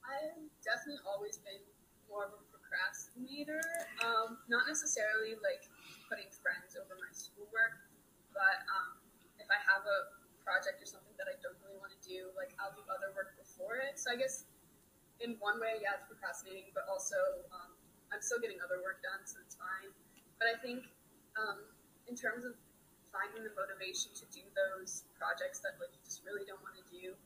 I've 0.02 0.42
definitely 0.66 1.06
always 1.06 1.38
been 1.38 1.62
more 2.10 2.26
of 2.26 2.34
a 2.34 2.42
procrastinator. 2.50 3.62
Um, 4.02 4.42
not 4.50 4.66
necessarily 4.66 5.38
like 5.38 5.70
putting 6.10 6.26
friends 6.42 6.74
over 6.74 6.98
my 6.98 7.14
schoolwork, 7.14 7.78
but 8.34 8.58
um, 8.74 8.98
if 9.38 9.46
I 9.46 9.58
have 9.70 9.86
a 9.86 10.18
project 10.42 10.82
or 10.82 10.88
something 10.90 11.14
that 11.14 11.30
I 11.30 11.38
don't 11.38 11.54
really 11.62 11.78
want 11.78 11.94
to 11.94 12.02
do, 12.02 12.34
like 12.34 12.58
I'll 12.58 12.74
do 12.74 12.82
other 12.90 13.14
work 13.14 13.37
before 13.58 13.82
it. 13.82 13.98
So 13.98 14.14
I 14.14 14.16
guess 14.16 14.46
in 15.18 15.34
one 15.42 15.58
way, 15.58 15.82
yeah, 15.82 15.98
it's 15.98 16.06
procrastinating, 16.06 16.70
but 16.70 16.86
also 16.86 17.18
um, 17.50 17.74
I'm 18.14 18.22
still 18.22 18.38
getting 18.38 18.62
other 18.62 18.78
work 18.78 19.02
done, 19.02 19.26
so 19.26 19.42
it's 19.42 19.58
fine. 19.58 19.90
But 20.38 20.54
I 20.54 20.56
think 20.62 20.86
um, 21.34 21.66
in 22.06 22.14
terms 22.14 22.46
of 22.46 22.54
finding 23.10 23.42
the 23.42 23.50
motivation 23.58 24.14
to 24.14 24.24
do 24.30 24.46
those 24.54 25.10
projects 25.18 25.58
that 25.66 25.74
like 25.82 25.90
you 25.90 26.02
just 26.06 26.22
really 26.22 26.46
don't 26.46 26.62
want 26.62 26.78
to 26.78 26.86
do, 26.86 27.18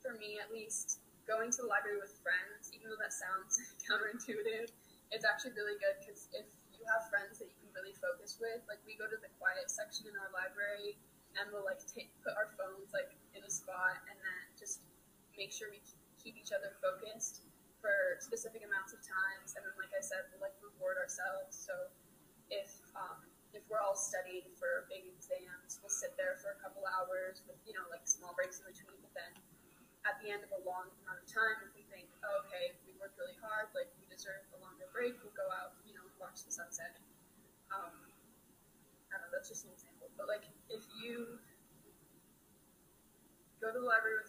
for 0.00 0.16
me 0.16 0.40
at 0.40 0.48
least, 0.48 1.04
going 1.28 1.52
to 1.52 1.60
the 1.60 1.68
library 1.68 2.00
with 2.00 2.16
friends, 2.24 2.72
even 2.72 2.88
though 2.88 2.96
that 2.96 3.12
sounds 3.12 3.60
counterintuitive, 3.84 4.72
it's 5.12 5.28
actually 5.28 5.52
really 5.52 5.76
good 5.76 6.00
because 6.00 6.32
if 6.32 6.48
you 6.72 6.80
have 6.88 7.04
friends 7.12 7.36
that 7.36 7.52
you 7.52 7.56
can 7.60 7.68
really 7.76 7.92
focus 8.00 8.40
with, 8.40 8.64
like 8.64 8.80
we 8.88 8.96
go 8.96 9.04
to 9.04 9.20
the 9.20 9.28
quiet 9.36 9.68
section 9.68 10.08
in 10.08 10.16
our 10.16 10.32
library 10.32 10.96
and 11.36 11.52
we'll 11.52 11.68
like 11.68 11.84
take, 11.84 12.08
put 12.24 12.32
our 12.40 12.48
phones 12.56 12.88
like 12.96 13.12
in 13.36 13.44
a 13.44 13.52
spot 13.52 14.00
and 14.08 14.16
then 14.16 14.47
make 15.38 15.54
sure 15.54 15.70
we 15.70 15.78
keep 16.18 16.34
each 16.34 16.50
other 16.50 16.74
focused 16.82 17.46
for 17.78 18.18
specific 18.18 18.66
amounts 18.66 18.90
of 18.90 18.98
times. 19.06 19.54
And 19.54 19.62
then, 19.62 19.72
like 19.78 19.94
I 19.94 20.02
said, 20.02 20.26
we'll 20.34 20.42
like 20.42 20.58
reward 20.58 20.98
ourselves. 20.98 21.54
So 21.54 21.72
if 22.50 22.74
um, 22.98 23.22
if 23.54 23.62
we're 23.70 23.80
all 23.80 23.96
studying 23.96 24.50
for 24.58 24.90
big 24.90 25.06
exams, 25.06 25.78
we'll 25.80 25.94
sit 25.94 26.18
there 26.18 26.36
for 26.42 26.52
a 26.52 26.58
couple 26.58 26.82
hours 26.84 27.40
with 27.46 27.56
you 27.64 27.72
know 27.72 27.86
like 27.88 28.02
small 28.04 28.34
breaks 28.34 28.58
in 28.58 28.66
between. 28.66 28.98
But 28.98 29.14
then 29.14 29.32
at 30.02 30.18
the 30.18 30.34
end 30.34 30.42
of 30.42 30.50
a 30.58 30.60
long 30.66 30.90
amount 31.06 31.22
of 31.22 31.26
time, 31.30 31.62
if 31.62 31.72
we 31.78 31.86
think, 31.86 32.10
oh, 32.26 32.42
okay, 32.46 32.74
we 32.86 32.92
worked 32.98 33.18
really 33.18 33.38
hard, 33.38 33.70
like 33.78 33.90
we 33.98 34.04
deserve 34.10 34.42
a 34.54 34.58
longer 34.62 34.88
break, 34.94 35.14
we'll 35.20 35.34
go 35.36 35.46
out, 35.52 35.76
you 35.84 35.92
know, 35.92 36.06
watch 36.16 36.42
the 36.46 36.52
sunset. 36.54 36.96
Um, 37.68 37.92
I 39.12 39.20
don't 39.20 39.28
know, 39.28 39.32
that's 39.32 39.52
just 39.52 39.68
an 39.68 39.72
example. 39.74 40.08
But 40.16 40.26
like 40.30 40.48
if 40.72 40.82
you 40.96 41.38
go 43.60 43.74
to 43.74 43.78
the 43.78 43.84
library 43.84 44.22
with 44.22 44.27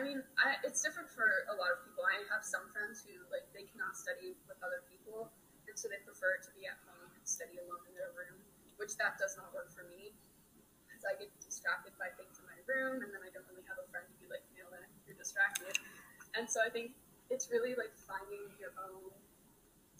I 0.00 0.02
mean, 0.02 0.24
I, 0.40 0.56
it's 0.64 0.80
different 0.80 1.12
for 1.12 1.44
a 1.52 1.54
lot 1.60 1.76
of 1.76 1.84
people. 1.84 2.00
I 2.08 2.24
have 2.32 2.40
some 2.40 2.72
friends 2.72 3.04
who 3.04 3.20
like 3.28 3.44
they 3.52 3.68
cannot 3.68 3.92
study 3.92 4.32
with 4.48 4.56
other 4.64 4.80
people, 4.88 5.28
and 5.68 5.76
so 5.76 5.92
they 5.92 6.00
prefer 6.00 6.40
to 6.40 6.50
be 6.56 6.64
at 6.64 6.80
home 6.88 7.12
and 7.12 7.20
study 7.28 7.60
alone 7.60 7.84
in 7.84 7.92
their 7.92 8.08
room, 8.16 8.40
which 8.80 8.96
that 8.96 9.20
does 9.20 9.36
not 9.36 9.52
work 9.52 9.68
for 9.68 9.84
me 9.92 10.16
because 10.88 11.04
I 11.04 11.20
get 11.20 11.28
distracted 11.44 11.92
by 12.00 12.08
things 12.16 12.40
in 12.40 12.48
my 12.48 12.56
room, 12.64 13.04
and 13.04 13.12
then 13.12 13.20
I 13.20 13.28
don't 13.28 13.44
really 13.52 13.68
have 13.68 13.76
a 13.76 13.84
friend 13.92 14.08
to 14.08 14.16
be 14.16 14.24
like, 14.24 14.40
you 14.56 14.64
know, 14.64 14.72
you're 15.04 15.20
distracted. 15.20 15.76
And 16.32 16.48
so 16.48 16.64
I 16.64 16.72
think 16.72 16.96
it's 17.28 17.52
really 17.52 17.76
like 17.76 17.92
finding 17.92 18.56
your 18.56 18.72
own 18.80 19.12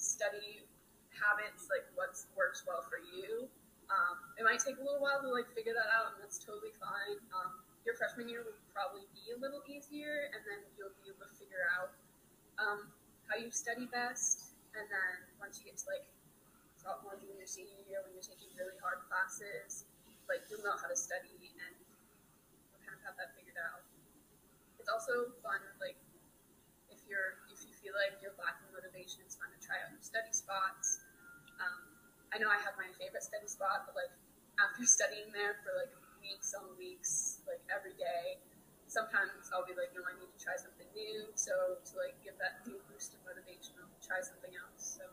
study 0.00 0.64
habits, 1.12 1.68
like 1.68 1.84
what 1.92 2.16
works 2.32 2.64
well 2.64 2.80
for 2.88 2.96
you. 3.04 3.52
Um, 3.92 4.16
it 4.40 4.48
might 4.48 4.64
take 4.64 4.80
a 4.80 4.84
little 4.84 5.04
while 5.04 5.20
to 5.20 5.28
like 5.28 5.52
figure 5.52 5.76
that 5.76 5.92
out, 5.92 6.16
and 6.16 6.24
that's 6.24 6.40
totally 6.40 6.72
fine. 6.80 7.20
Um, 7.36 7.68
your 7.90 7.98
freshman 7.98 8.30
year 8.30 8.46
will 8.46 8.54
probably 8.70 9.02
be 9.10 9.34
a 9.34 9.38
little 9.42 9.66
easier, 9.66 10.30
and 10.30 10.46
then 10.46 10.62
you'll 10.78 10.94
be 11.02 11.10
able 11.10 11.26
to 11.26 11.34
figure 11.34 11.66
out 11.74 11.90
um, 12.62 12.86
how 13.26 13.34
you 13.34 13.50
study 13.50 13.90
best. 13.90 14.54
And 14.78 14.86
then 14.86 15.26
once 15.42 15.58
you 15.58 15.66
get 15.66 15.74
to 15.82 15.86
like 15.90 16.06
sophomore, 16.78 17.18
junior, 17.18 17.50
senior 17.50 17.82
year 17.90 17.98
when 18.06 18.14
you're 18.14 18.22
taking 18.22 18.46
really 18.54 18.78
hard 18.78 19.02
classes. 19.10 19.90
Like 20.30 20.46
you'll 20.46 20.62
know 20.62 20.78
how 20.78 20.86
to 20.86 20.94
study 20.94 21.34
and 21.34 21.74
kind 22.86 22.94
of 22.94 23.02
have 23.02 23.18
that 23.18 23.34
figured 23.34 23.58
out. 23.58 23.82
It's 24.78 24.86
also 24.86 25.34
fun, 25.42 25.58
like 25.82 25.98
if 26.94 27.02
you're 27.10 27.42
if 27.50 27.58
you 27.66 27.74
feel 27.74 27.98
like 27.98 28.22
you're 28.22 28.38
lacking 28.38 28.70
motivation, 28.70 29.26
it's 29.26 29.34
fun 29.34 29.50
to 29.50 29.58
try 29.58 29.82
out 29.82 29.90
new 29.90 29.98
study 29.98 30.30
spots. 30.30 31.02
Um, 31.58 31.90
I 32.30 32.38
know 32.38 32.46
I 32.46 32.62
have 32.62 32.78
my 32.78 32.86
favorite 33.02 33.26
study 33.26 33.50
spot, 33.50 33.90
but 33.90 33.98
like 33.98 34.14
after 34.62 34.86
studying 35.02 35.34
there 35.34 35.58
for 35.66 35.74
like 35.74 35.90
weeks 36.30 36.54
on 36.54 36.62
weeks, 36.78 37.42
like 37.50 37.58
every 37.66 37.98
day, 37.98 38.38
sometimes 38.86 39.50
I'll 39.50 39.66
be 39.66 39.74
like, 39.74 39.90
no, 39.90 40.06
I 40.06 40.14
need 40.14 40.30
to 40.30 40.38
try 40.38 40.54
something 40.54 40.86
new. 40.94 41.26
So 41.34 41.82
to 41.82 41.92
like 41.98 42.14
give 42.22 42.38
that 42.38 42.62
new 42.62 42.78
boost 42.86 43.18
of 43.18 43.20
motivation, 43.26 43.74
I'll 43.82 43.98
try 43.98 44.22
something 44.22 44.54
else. 44.54 44.78
So 44.78 45.04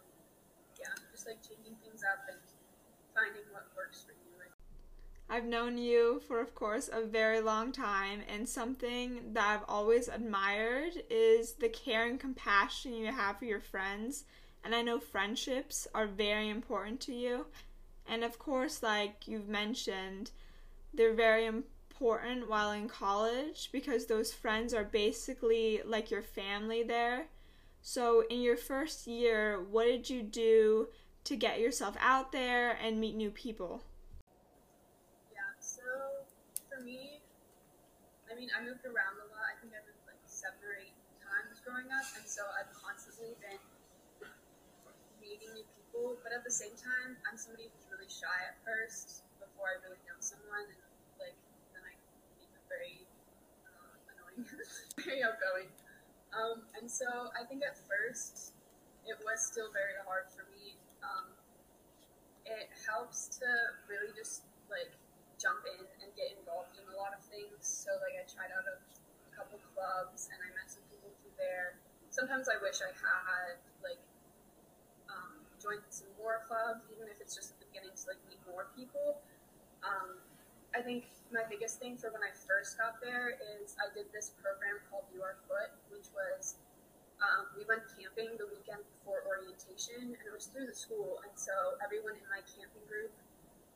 yeah, 0.78 0.94
just 1.10 1.26
like 1.26 1.42
changing 1.42 1.82
things 1.82 2.06
up 2.06 2.30
and 2.30 2.38
finding 3.18 3.50
what 3.50 3.66
works 3.74 4.06
for 4.06 4.14
you. 4.14 4.28
I've 5.30 5.46
known 5.46 5.78
you 5.78 6.22
for, 6.26 6.40
of 6.40 6.56
course, 6.56 6.90
a 6.92 7.02
very 7.02 7.42
long 7.42 7.74
time, 7.74 8.22
and 8.34 8.48
something 8.48 9.34
that 9.34 9.46
I've 9.46 9.66
always 9.68 10.08
admired 10.08 11.04
is 11.10 11.54
the 11.54 11.68
care 11.68 12.08
and 12.08 12.18
compassion 12.18 12.94
you 12.94 13.12
have 13.12 13.38
for 13.38 13.44
your 13.44 13.60
friends. 13.60 14.24
And 14.64 14.74
I 14.74 14.82
know 14.82 15.00
friendships 15.00 15.86
are 15.94 16.08
very 16.08 16.50
important 16.50 17.02
to 17.02 17.14
you. 17.14 17.48
And 18.08 18.24
of 18.24 18.40
course, 18.40 18.82
like 18.82 19.28
you've 19.28 19.50
mentioned, 19.50 20.32
they're 20.98 21.14
very 21.14 21.46
important 21.46 22.50
while 22.50 22.72
in 22.72 22.90
college 22.90 23.70
because 23.72 24.08
those 24.08 24.34
friends 24.34 24.74
are 24.74 24.84
basically 24.84 25.82
like 25.86 26.12
your 26.12 26.24
family 26.24 26.84
there. 26.84 27.28
So, 27.82 28.24
in 28.30 28.42
your 28.42 28.58
first 28.58 29.08
year, 29.08 29.62
what 29.62 29.86
did 29.86 30.10
you 30.10 30.24
do 30.24 30.90
to 31.26 31.36
get 31.38 31.60
yourself 31.60 31.96
out 32.00 32.32
there 32.32 32.72
and 32.84 33.00
meet 33.00 33.16
new 33.16 33.32
people? 33.32 33.84
Yeah, 35.32 35.54
so 35.60 35.84
for 36.70 36.82
me, 36.84 37.22
I 38.32 38.36
mean, 38.36 38.50
I 38.54 38.62
moved 38.64 38.86
around 38.86 39.18
a 39.24 39.28
lot. 39.32 39.46
I 39.48 39.56
think 39.62 39.74
I 39.74 39.82
moved 39.88 40.04
like 40.06 40.22
seven 40.28 40.60
or 40.64 40.76
eight 40.78 40.96
times 41.24 41.60
growing 41.64 41.90
up, 41.92 42.06
and 42.18 42.26
so 42.28 42.44
I've 42.60 42.70
constantly 42.76 43.34
been 43.42 43.60
meeting 45.22 45.52
new 45.54 45.68
people. 45.76 46.18
But 46.24 46.32
at 46.34 46.44
the 46.44 46.54
same 46.54 46.76
time, 46.78 47.18
I'm 47.28 47.38
somebody 47.38 47.70
who's 47.72 47.88
really 47.92 48.10
shy 48.10 48.38
at 48.48 48.58
first 48.64 49.24
before 49.40 49.76
I 49.76 49.76
really 49.84 50.02
know 50.08 50.18
someone, 50.20 50.66
and 50.68 50.82
like 51.20 51.38
then 51.74 51.84
I 51.84 51.94
become 52.40 52.66
very 52.70 53.04
uh, 53.68 53.94
annoying, 54.14 54.48
very 55.06 55.22
outgoing. 55.22 55.70
Um, 56.34 56.66
and 56.74 56.90
so 56.90 57.06
I 57.38 57.46
think 57.46 57.62
at 57.62 57.78
first 57.86 58.58
it 59.06 59.16
was 59.22 59.40
still 59.46 59.70
very 59.70 59.96
hard 60.04 60.26
for 60.34 60.44
me. 60.50 60.76
Um, 61.06 61.30
it 62.46 62.68
helps 62.90 63.30
to 63.38 63.48
really 63.86 64.10
just 64.18 64.50
like 64.74 64.92
jump 65.38 65.62
in 65.70 65.86
and 66.02 66.10
get 66.18 66.34
involved 66.34 66.74
in 66.74 66.84
a 66.90 66.96
lot 66.98 67.14
of 67.14 67.22
things. 67.30 67.62
So 67.62 67.94
like 68.02 68.18
I 68.18 68.26
tried 68.26 68.50
out 68.50 68.66
a 68.66 68.82
couple 69.32 69.62
clubs 69.78 70.34
and 70.34 70.40
I 70.42 70.50
met 70.58 70.68
some 70.68 70.84
people 70.90 71.14
through 71.22 71.38
there. 71.38 71.78
Sometimes 72.10 72.50
I 72.50 72.58
wish 72.58 72.82
I 72.82 72.90
had 72.90 73.62
like 73.86 74.02
um, 75.14 75.46
joined 75.62 75.86
some 75.94 76.10
more 76.18 76.42
clubs, 76.50 76.90
even 76.90 77.06
if 77.06 77.22
it's 77.22 77.38
just 77.38 77.54
at 77.54 77.62
the 77.62 77.70
beginning 77.70 77.94
to 77.94 78.04
like 78.10 78.22
meet 78.26 78.42
more 78.50 78.74
people. 78.74 79.22
Um, 79.86 80.18
I 80.78 80.86
think 80.86 81.10
my 81.34 81.42
biggest 81.50 81.82
thing 81.82 81.98
for 81.98 82.14
when 82.14 82.22
I 82.22 82.30
first 82.46 82.78
got 82.78 83.02
there 83.02 83.34
is 83.58 83.74
I 83.82 83.90
did 83.98 84.14
this 84.14 84.38
program 84.38 84.78
called 84.94 85.10
You 85.10 85.26
Are 85.26 85.42
Foot, 85.50 85.74
which 85.90 86.06
was 86.14 86.62
um, 87.18 87.50
we 87.58 87.66
went 87.66 87.82
camping 87.98 88.38
the 88.38 88.46
weekend 88.46 88.86
before 88.86 89.26
orientation, 89.26 90.14
and 90.14 90.22
it 90.22 90.30
was 90.30 90.54
through 90.54 90.70
the 90.70 90.78
school. 90.78 91.18
And 91.26 91.34
so 91.34 91.82
everyone 91.82 92.14
in 92.14 92.30
my 92.30 92.46
camping 92.46 92.86
group 92.86 93.10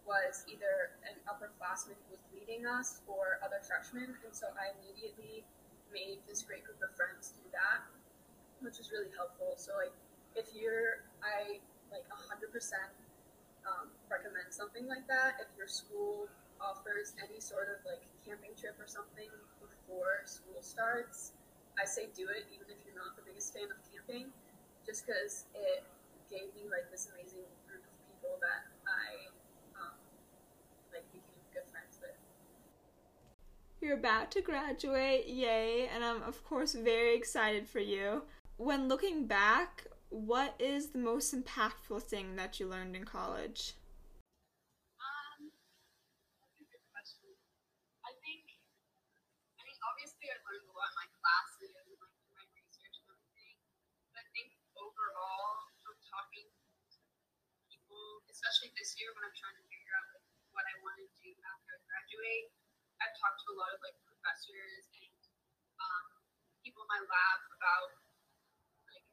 was 0.05 0.45
either 0.45 0.93
an 1.09 1.17
upperclassman 1.25 1.97
who 2.05 2.21
was 2.21 2.21
leading 2.37 2.69
us 2.69 3.01
or 3.09 3.41
other 3.41 3.65
freshmen. 3.65 4.13
And 4.21 4.29
so 4.29 4.53
I 4.53 4.69
immediately 4.77 5.41
made 5.89 6.21
this 6.29 6.45
great 6.45 6.61
group 6.69 6.85
of 6.85 6.93
friends 6.93 7.33
through 7.33 7.49
that, 7.57 7.81
which 8.61 8.77
was 8.77 8.93
really 8.93 9.09
helpful. 9.17 9.57
So 9.57 9.73
like 9.73 9.97
if 10.37 10.53
you're, 10.53 11.01
I 11.25 11.65
like 11.89 12.05
100% 12.13 12.45
um, 13.65 13.89
recommend 14.05 14.53
something 14.53 14.85
like 14.85 15.09
that. 15.09 15.41
If 15.41 15.49
your 15.57 15.65
school 15.65 16.29
offers 16.61 17.17
any 17.17 17.41
sort 17.41 17.67
of 17.73 17.81
like 17.83 18.05
camping 18.21 18.53
trip 18.53 18.77
or 18.79 18.87
something 18.87 19.27
before 19.59 20.23
school 20.25 20.61
starts, 20.61 21.33
I 21.81 21.85
say 21.85 22.07
do 22.15 22.29
it 22.29 22.45
even 22.53 22.69
if 22.69 22.77
you're 22.85 22.95
not 22.95 23.17
the 23.17 23.25
biggest 23.25 23.53
fan 23.53 23.67
of 23.73 23.79
camping, 23.89 24.29
just 24.85 25.05
because 25.05 25.45
it 25.57 25.83
gave 26.29 26.53
me 26.55 26.69
like 26.69 26.89
this 26.91 27.09
amazing 27.11 27.49
group 27.67 27.83
of 27.83 27.95
people 28.07 28.37
that 28.39 28.69
I 28.87 29.27
um, 29.75 29.97
like 30.93 31.05
became 31.11 31.41
good 31.53 31.67
friends 31.71 31.99
with. 32.01 32.15
You're 33.81 33.97
about 33.97 34.31
to 34.31 34.41
graduate, 34.41 35.27
yay, 35.27 35.89
and 35.93 36.03
I'm 36.03 36.23
of 36.23 36.43
course 36.45 36.73
very 36.73 37.15
excited 37.15 37.67
for 37.67 37.79
you. 37.79 38.23
When 38.57 38.87
looking 38.87 39.25
back, 39.25 39.87
what 40.09 40.55
is 40.59 40.89
the 40.89 40.99
most 40.99 41.33
impactful 41.33 42.03
thing 42.03 42.35
that 42.35 42.59
you 42.59 42.67
learned 42.67 42.95
in 42.95 43.05
college? 43.05 43.73
Especially 58.41 58.73
this 58.73 58.97
year 58.97 59.13
when 59.13 59.21
I'm 59.21 59.37
trying 59.37 59.53
to 59.53 59.65
figure 59.69 59.93
out 59.93 60.17
like, 60.17 60.25
what 60.49 60.65
I 60.65 60.73
want 60.81 60.97
to 60.97 61.05
do 61.21 61.29
after 61.45 61.77
I 61.77 61.79
graduate. 61.85 62.49
I've 62.97 63.13
talked 63.21 63.37
to 63.45 63.53
a 63.53 63.57
lot 63.61 63.69
of 63.69 63.77
like 63.85 63.93
professors 64.01 64.89
and 64.97 65.21
um, 65.77 66.05
people 66.65 66.81
in 66.81 66.89
my 66.89 67.01
lab 67.05 67.39
about 67.53 68.01
like 68.89 69.05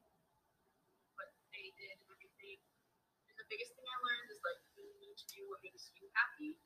what 1.12 1.28
they 1.52 1.76
did 1.76 1.92
and 1.92 2.08
everything. 2.08 2.56
And 3.28 3.36
the 3.36 3.44
biggest 3.52 3.76
thing 3.76 3.84
I 3.84 4.00
learned 4.00 4.32
is 4.32 4.40
like 4.40 4.64
you 4.80 4.96
need 4.96 5.20
to 5.20 5.26
do 5.28 5.44
what 5.52 5.60
makes 5.60 5.92
you 5.92 6.08
happy. 6.16 6.56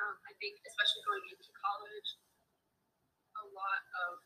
Um, 0.00 0.16
I 0.24 0.32
think 0.40 0.64
especially 0.64 1.04
going 1.04 1.28
into 1.28 1.52
college, 1.60 2.08
a 3.36 3.44
lot 3.52 3.84
of 4.08 4.24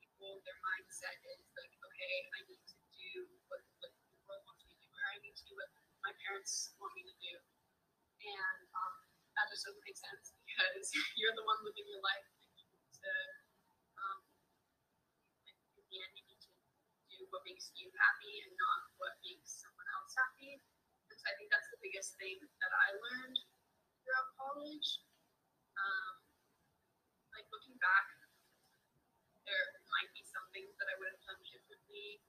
people 0.00 0.40
their 0.40 0.56
mindset 0.64 1.20
is 1.36 1.44
like, 1.52 1.76
okay, 1.84 2.16
I 2.32 2.48
need 2.48 2.64
to 2.64 2.76
do 2.96 3.28
what, 3.52 3.60
what 3.84 3.92
the 3.92 4.16
world 4.24 4.40
wants 4.48 4.64
me 4.64 4.72
to 4.72 4.80
do, 4.80 4.88
or 4.88 5.04
I 5.12 5.20
need 5.20 5.36
to 5.36 5.44
do 5.44 5.52
what 5.60 5.81
my 6.02 6.12
parents 6.26 6.74
want 6.82 6.92
me 6.98 7.06
to 7.06 7.14
do. 7.22 7.34
And 8.22 8.60
um, 8.74 8.94
that 9.38 9.46
just 9.50 9.66
doesn't 9.66 9.82
make 9.86 9.98
sense 9.98 10.34
because 10.46 10.86
you're 11.18 11.34
the 11.34 11.46
one 11.46 11.58
living 11.62 11.86
your 11.86 12.02
life. 12.02 12.26
And 12.42 12.50
you 12.58 12.66
need 12.70 12.90
to, 13.02 13.12
um, 13.98 14.20
like, 15.46 15.58
in 15.78 15.84
the 15.86 15.98
end, 16.02 16.12
you 16.18 16.24
need 16.26 16.42
to 16.42 16.50
do 17.10 17.18
what 17.30 17.42
makes 17.46 17.70
you 17.78 17.90
happy 17.94 18.46
and 18.46 18.52
not 18.58 18.80
what 18.98 19.14
makes 19.22 19.62
someone 19.62 19.88
else 19.98 20.14
happy. 20.14 20.58
And 21.10 21.16
so 21.18 21.24
I 21.26 21.34
think 21.38 21.50
that's 21.50 21.70
the 21.70 21.80
biggest 21.82 22.18
thing 22.18 22.38
that 22.38 22.72
I 22.72 22.88
learned 22.98 23.38
throughout 24.02 24.28
college. 24.38 25.02
Um, 25.78 26.14
like 27.32 27.48
looking 27.48 27.78
back, 27.80 28.06
there 29.48 29.66
might 29.90 30.10
be 30.14 30.22
some 30.22 30.46
things 30.54 30.74
that 30.78 30.86
I 30.86 30.94
would 31.00 31.10
have 31.10 31.22
done 31.26 31.42
differently. 31.48 32.22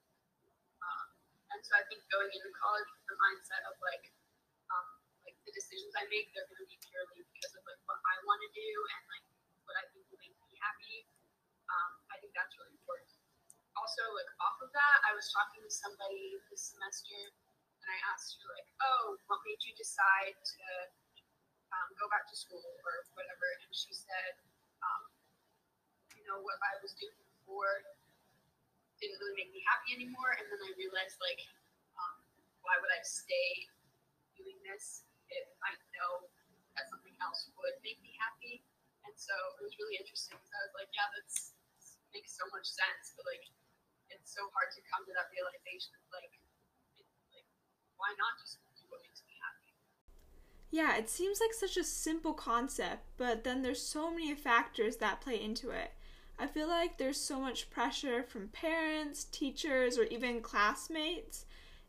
Um, 0.81 1.12
so 1.63 1.79
I 1.79 1.83
think 1.87 2.03
going 2.11 2.27
into 2.27 2.51
college 2.59 2.91
with 2.91 3.07
the 3.07 3.15
mindset 3.23 3.63
of 3.71 3.79
like, 3.79 4.11
um, 4.67 4.99
like 5.23 5.39
the 5.47 5.53
decisions 5.55 5.95
I 5.95 6.03
make, 6.11 6.27
they're 6.35 6.47
going 6.51 6.59
to 6.59 6.67
be 6.67 6.75
purely 6.83 7.23
because 7.31 7.55
of 7.55 7.63
like 7.63 7.79
what 7.87 8.03
I 8.03 8.19
want 8.27 8.43
to 8.43 8.51
do 8.51 8.69
and 8.91 9.01
like 9.07 9.25
what 9.63 9.79
I 9.79 9.87
think 9.95 10.03
will 10.11 10.19
make 10.19 10.35
me 10.43 10.59
happy. 10.59 11.07
Um, 11.71 11.91
I 12.11 12.19
think 12.19 12.35
that's 12.35 12.51
really 12.59 12.75
important. 12.75 13.07
Also, 13.79 14.03
like 14.11 14.27
off 14.43 14.59
of 14.59 14.75
that, 14.75 14.97
I 15.07 15.15
was 15.15 15.31
talking 15.31 15.63
to 15.63 15.71
somebody 15.71 16.35
this 16.51 16.75
semester, 16.75 17.15
and 17.15 17.87
I 17.89 17.97
asked 18.11 18.37
her 18.37 18.47
like, 18.53 18.69
"Oh, 18.83 19.17
what 19.31 19.41
made 19.47 19.57
you 19.65 19.73
decide 19.73 20.35
to 20.35 20.63
um, 21.73 21.89
go 21.97 22.05
back 22.11 22.29
to 22.29 22.35
school 22.37 22.61
or 22.61 22.93
whatever?" 23.17 23.47
And 23.65 23.71
she 23.73 23.95
said, 23.95 24.37
um, 24.85 25.09
"You 26.13 26.21
know 26.29 26.43
what 26.43 26.59
I 26.61 26.77
was 26.85 26.93
doing 26.93 27.17
before 27.17 28.02
didn't 29.03 29.19
really 29.19 29.35
make 29.35 29.51
me 29.51 29.59
happy 29.67 29.91
anymore. 29.99 30.31
And 30.39 30.47
then 30.47 30.63
I 30.63 30.71
realized, 30.79 31.19
like, 31.19 31.43
um, 31.99 32.23
why 32.63 32.79
would 32.79 32.91
I 32.95 33.03
stay 33.03 33.67
doing 34.39 34.55
this 34.63 35.03
if 35.27 35.47
I 35.59 35.75
know 35.91 36.31
that 36.79 36.87
something 36.87 37.11
else 37.19 37.51
would 37.59 37.75
make 37.83 37.99
me 37.99 38.15
happy? 38.15 38.63
And 39.03 39.11
so 39.19 39.35
it 39.59 39.67
was 39.67 39.75
really 39.75 39.99
interesting 39.99 40.39
because 40.39 40.55
I 40.55 40.63
was 40.71 40.75
like, 40.79 40.91
yeah, 40.95 41.11
that's 41.11 41.51
makes 42.15 42.37
so 42.37 42.45
much 42.53 42.69
sense, 42.69 43.17
but 43.17 43.25
like, 43.25 43.41
it's 44.13 44.29
so 44.31 44.45
hard 44.53 44.69
to 44.69 44.81
come 44.85 45.01
to 45.01 45.13
that 45.17 45.33
realization 45.33 45.97
of 45.97 46.05
like, 46.13 46.29
it, 46.95 47.09
like, 47.33 47.49
why 47.97 48.13
not 48.21 48.37
just 48.37 48.61
do 48.77 48.85
what 48.93 49.01
makes 49.01 49.25
me 49.25 49.33
happy? 49.41 49.73
Yeah, 50.69 50.93
it 50.95 51.09
seems 51.09 51.41
like 51.41 51.57
such 51.57 51.75
a 51.75 51.83
simple 51.83 52.37
concept, 52.37 53.09
but 53.17 53.43
then 53.43 53.65
there's 53.65 53.81
so 53.81 54.13
many 54.13 54.37
factors 54.37 55.01
that 55.01 55.25
play 55.25 55.41
into 55.41 55.73
it. 55.73 55.97
I 56.37 56.47
feel 56.47 56.67
like 56.67 56.97
there's 56.97 57.19
so 57.19 57.39
much 57.39 57.69
pressure 57.71 58.23
from 58.23 58.49
parents, 58.49 59.23
teachers, 59.25 59.97
or 59.97 60.03
even 60.05 60.41
classmates. 60.41 61.45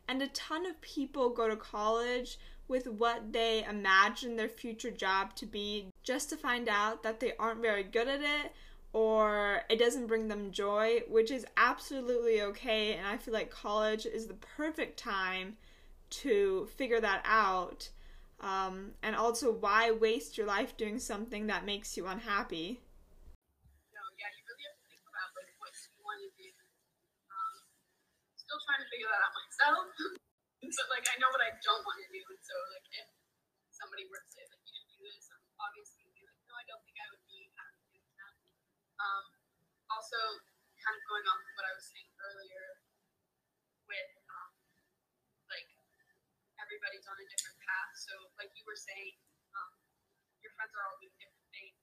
And 0.09 0.23
a 0.23 0.29
ton 0.29 0.67
of 0.67 0.81
people 0.81 1.31
go 1.31 1.49
to 1.49 1.57
college 1.57 2.39
with 2.69 2.87
what 2.87 3.33
they 3.33 3.65
imagine 3.65 4.37
their 4.37 4.49
future 4.49 4.91
job 4.91 5.35
to 5.37 5.47
be 5.47 5.91
just 6.03 6.31
to 6.31 6.37
find 6.37 6.69
out 6.69 7.03
that 7.03 7.21
they 7.21 7.33
aren't 7.39 7.61
very 7.61 7.83
good 7.83 8.09
at 8.09 8.21
it 8.23 8.53
or 8.93 9.63
it 9.69 9.79
doesn't 9.79 10.07
bring 10.07 10.29
them 10.29 10.51
joy, 10.53 11.01
which 11.09 11.31
is 11.31 11.45
absolutely 11.57 12.41
okay. 12.43 12.95
And 12.95 13.07
I 13.07 13.17
feel 13.17 13.35
like 13.35 13.51
college 13.51 14.07
is 14.07 14.27
the 14.27 14.35
perfect 14.35 14.99
time 14.99 15.57
to 16.11 16.67
figure 16.77 17.01
that 17.01 17.23
out. 17.25 17.91
Um, 18.41 18.93
and 19.03 19.17
also, 19.17 19.53
why 19.53 19.91
waste 19.91 20.39
your 20.39 20.47
life 20.47 20.77
doing 20.77 20.99
something 20.99 21.47
that 21.49 21.65
makes 21.67 21.97
you 21.97 22.07
unhappy? 22.07 22.81
No, 23.95 24.01
yeah, 24.21 24.29
you 24.37 24.43
really 24.45 24.65
have 24.69 24.77
to 24.77 24.87
think 24.93 25.03
about 25.09 25.31
like 25.35 25.51
what 25.59 25.73
you 25.73 25.99
want 26.05 26.21
to 26.21 26.31
do. 26.37 26.51
Um, 27.33 27.57
still 28.55 28.71
trying 28.71 28.87
to 28.87 28.91
figure 28.95 29.11
that 29.11 29.19
out 29.19 29.35
myself. 29.35 29.85
so 30.79 30.83
like 30.87 31.03
I 31.11 31.19
know 31.19 31.27
what 31.35 31.43
I 31.43 31.51
don't 31.59 31.83
want 31.83 31.99
to 31.99 32.07
do, 32.07 32.23
and 32.23 32.39
so 32.39 32.55
like 32.71 32.87
if 33.03 33.09
somebody 33.75 34.07
were 34.07 34.23
to 34.23 34.31
say 34.31 34.47
like 34.47 34.63
you 34.63 34.71
should 34.79 34.91
do 34.95 34.99
this, 35.11 35.27
I'm 35.35 35.43
obviously 35.59 36.07
be 36.15 36.23
like, 36.23 36.39
no, 36.47 36.55
I 36.55 36.63
don't 36.71 36.79
think 36.87 36.95
I 37.03 37.07
would 37.11 37.27
be 37.27 37.51
happy 37.51 37.83
doing 37.91 38.15
that. 38.15 38.35
Um, 39.03 39.25
also, 39.91 40.39
kind 40.79 40.95
of 40.95 41.03
going 41.11 41.27
off 41.27 41.43
of 41.43 41.51
what 41.59 41.67
I 41.67 41.75
was 41.75 41.83
saying 41.83 42.07
earlier, 42.15 42.67
with 43.91 44.13
um, 44.23 44.55
like 45.51 45.67
everybody's 46.63 47.11
on 47.11 47.19
a 47.19 47.27
different 47.27 47.59
path. 47.59 47.91
So 48.07 48.15
like 48.39 48.55
you 48.55 48.63
were 48.71 48.79
saying, 48.79 49.19
um, 49.59 49.83
your 50.47 50.55
friends 50.55 50.71
are 50.79 50.85
all 50.87 50.99
doing 51.03 51.19
different 51.19 51.51
things. 51.51 51.75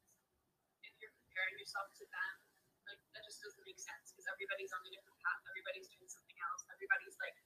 If 0.88 0.96
you're 1.04 1.16
comparing 1.20 1.60
yourself 1.60 1.92
to 2.00 2.08
them, 2.08 2.51
like 2.92 3.00
that 3.16 3.24
just 3.24 3.40
doesn't 3.40 3.64
make 3.64 3.80
sense 3.80 4.12
because 4.12 4.28
everybody's 4.28 4.72
on 4.76 4.84
a 4.84 4.92
different 4.92 5.16
path. 5.24 5.40
Everybody's 5.48 5.88
doing 5.88 6.10
something 6.12 6.36
else. 6.44 6.68
Everybody's 6.76 7.16
like 7.24 7.38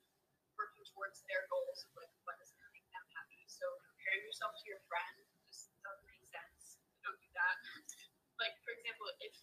working 0.58 0.86
towards 0.90 1.22
their 1.30 1.46
goals 1.54 1.86
of 1.86 1.92
like 1.94 2.10
what 2.26 2.36
is 2.42 2.50
going 2.58 2.66
to 2.66 2.74
make 2.74 2.90
them 2.90 3.06
happy. 3.14 3.46
So 3.46 3.66
comparing 3.86 4.26
yourself 4.26 4.58
to 4.58 4.66
your 4.66 4.82
friend 4.90 5.16
just 5.46 5.70
doesn't 5.86 6.10
make 6.10 6.26
sense. 6.34 6.82
Don't 7.06 7.20
do 7.22 7.30
that. 7.38 7.56
like 8.42 8.58
for 8.66 8.74
example, 8.74 9.06
if 9.22 9.36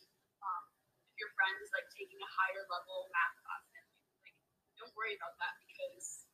um, 0.42 0.64
if 1.06 1.14
your 1.22 1.30
friend 1.38 1.54
is 1.62 1.70
like 1.70 1.86
taking 1.94 2.18
a 2.18 2.30
higher 2.34 2.66
level 2.66 3.06
math 3.14 3.36
class 3.46 3.64
than 3.70 3.86
like 4.26 4.36
don't 4.74 4.90
worry 4.98 5.14
about 5.14 5.38
that 5.38 5.54
because 5.62 6.26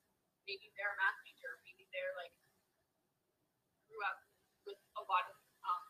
maybe 0.49 0.73
they're 0.81 0.97
a 0.97 0.99
math 0.99 1.21
major, 1.29 1.61
maybe 1.69 1.85
they're 1.93 2.17
like 2.17 2.33
grew 3.89 4.01
up 4.09 4.21
with 4.65 4.81
a 5.01 5.03
lot 5.09 5.25
of 5.29 5.37
um, 5.65 5.85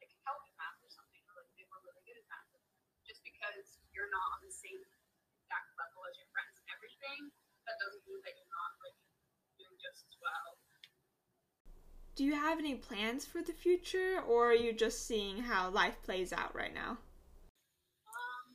like 0.00 0.12
help 0.24 0.42
in 0.44 0.54
math 0.56 0.80
or 0.80 0.90
something, 0.92 1.22
or 1.30 1.40
like 1.40 1.52
they 1.56 1.64
were 1.68 1.80
really 1.84 2.02
good 2.04 2.18
at 2.20 2.26
math. 2.28 2.48
Just 3.04 3.24
because 3.24 3.80
you're 3.92 4.10
not 4.10 4.26
on 4.36 4.40
the 4.44 4.52
same 4.52 4.80
exact 5.44 5.70
level 5.76 6.04
as 6.08 6.16
your 6.20 6.28
friends 6.32 6.56
and 6.60 6.68
everything, 6.72 7.32
that 7.70 7.78
doesn't 7.78 8.02
mean 8.02 8.18
that 8.26 8.34
you're 8.34 8.50
not 8.50 8.74
like 8.82 8.98
doing 9.54 9.78
just 9.78 10.02
as 10.10 10.18
well. 10.18 10.58
Do 12.18 12.26
you 12.26 12.34
have 12.34 12.58
any 12.58 12.74
plans 12.74 13.22
for 13.22 13.46
the 13.46 13.54
future, 13.54 14.18
or 14.26 14.50
are 14.50 14.58
you 14.58 14.74
just 14.74 15.06
seeing 15.06 15.46
how 15.46 15.70
life 15.70 16.02
plays 16.02 16.34
out 16.34 16.50
right 16.50 16.74
now? 16.74 16.98
Um, 18.10 18.46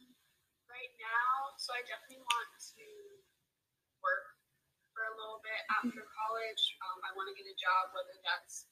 right 0.68 0.94
now, 1.00 1.56
so 1.56 1.72
I 1.72 1.80
definitely 1.88 2.28
want 2.28 2.52
to 2.76 2.88
work 4.04 4.36
for 4.92 5.08
a 5.08 5.16
little 5.16 5.40
bit 5.40 5.62
after 5.72 6.04
college. 6.04 6.64
Um, 6.84 7.00
I 7.08 7.16
want 7.16 7.32
to 7.32 7.36
get 7.40 7.48
a 7.48 7.56
job, 7.56 7.96
whether 7.96 8.20
that's 8.28 8.68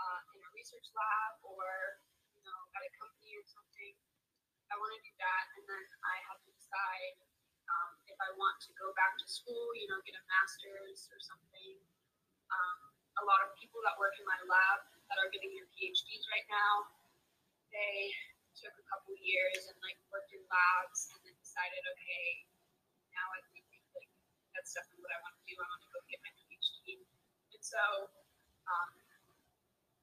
uh, 0.00 0.20
in 0.32 0.40
a 0.40 0.50
research 0.56 0.88
lab 0.96 1.36
or 1.44 2.00
you 2.32 2.42
know 2.42 2.60
at 2.80 2.82
a 2.82 2.90
company 2.96 3.36
or 3.36 3.44
something. 3.44 3.92
I 4.72 4.80
want 4.80 4.96
to 4.96 5.00
do 5.04 5.12
that, 5.20 5.44
and 5.60 5.64
then 5.68 5.84
I 6.08 6.16
have 6.32 6.40
to 6.40 6.50
decide 6.56 7.20
um, 7.72 7.90
if 8.04 8.18
I 8.20 8.28
want 8.36 8.60
to 8.68 8.70
go 8.76 8.92
back 8.92 9.16
to 9.16 9.26
school, 9.26 9.72
you 9.76 9.88
know, 9.88 9.98
get 10.04 10.16
a 10.16 10.24
master's 10.28 11.08
or 11.08 11.20
something. 11.24 11.80
Um, 12.52 12.78
a 13.20 13.24
lot 13.24 13.40
of 13.44 13.56
people 13.56 13.80
that 13.84 13.96
work 13.96 14.16
in 14.20 14.24
my 14.28 14.40
lab 14.44 14.84
that 15.08 15.16
are 15.20 15.28
getting 15.32 15.52
their 15.56 15.68
PhDs 15.72 16.24
right 16.28 16.48
now, 16.48 16.92
they 17.72 18.12
took 18.56 18.72
a 18.76 18.84
couple 18.88 19.16
years 19.16 19.68
and 19.72 19.76
like 19.80 19.96
worked 20.12 20.32
in 20.32 20.40
labs 20.48 21.12
and 21.12 21.18
then 21.24 21.34
decided, 21.40 21.80
okay, 21.96 22.28
now 23.12 23.26
I 23.32 23.40
think 23.52 23.64
like 23.96 24.08
that's 24.52 24.72
definitely 24.76 25.04
what 25.08 25.12
I 25.16 25.20
want 25.24 25.34
to 25.40 25.44
do. 25.48 25.54
I 25.56 25.64
want 25.64 25.80
to 25.84 25.90
go 25.92 26.00
get 26.08 26.20
my 26.20 26.32
PhD. 26.36 27.00
And 27.56 27.62
so 27.64 27.82
um, 28.68 28.90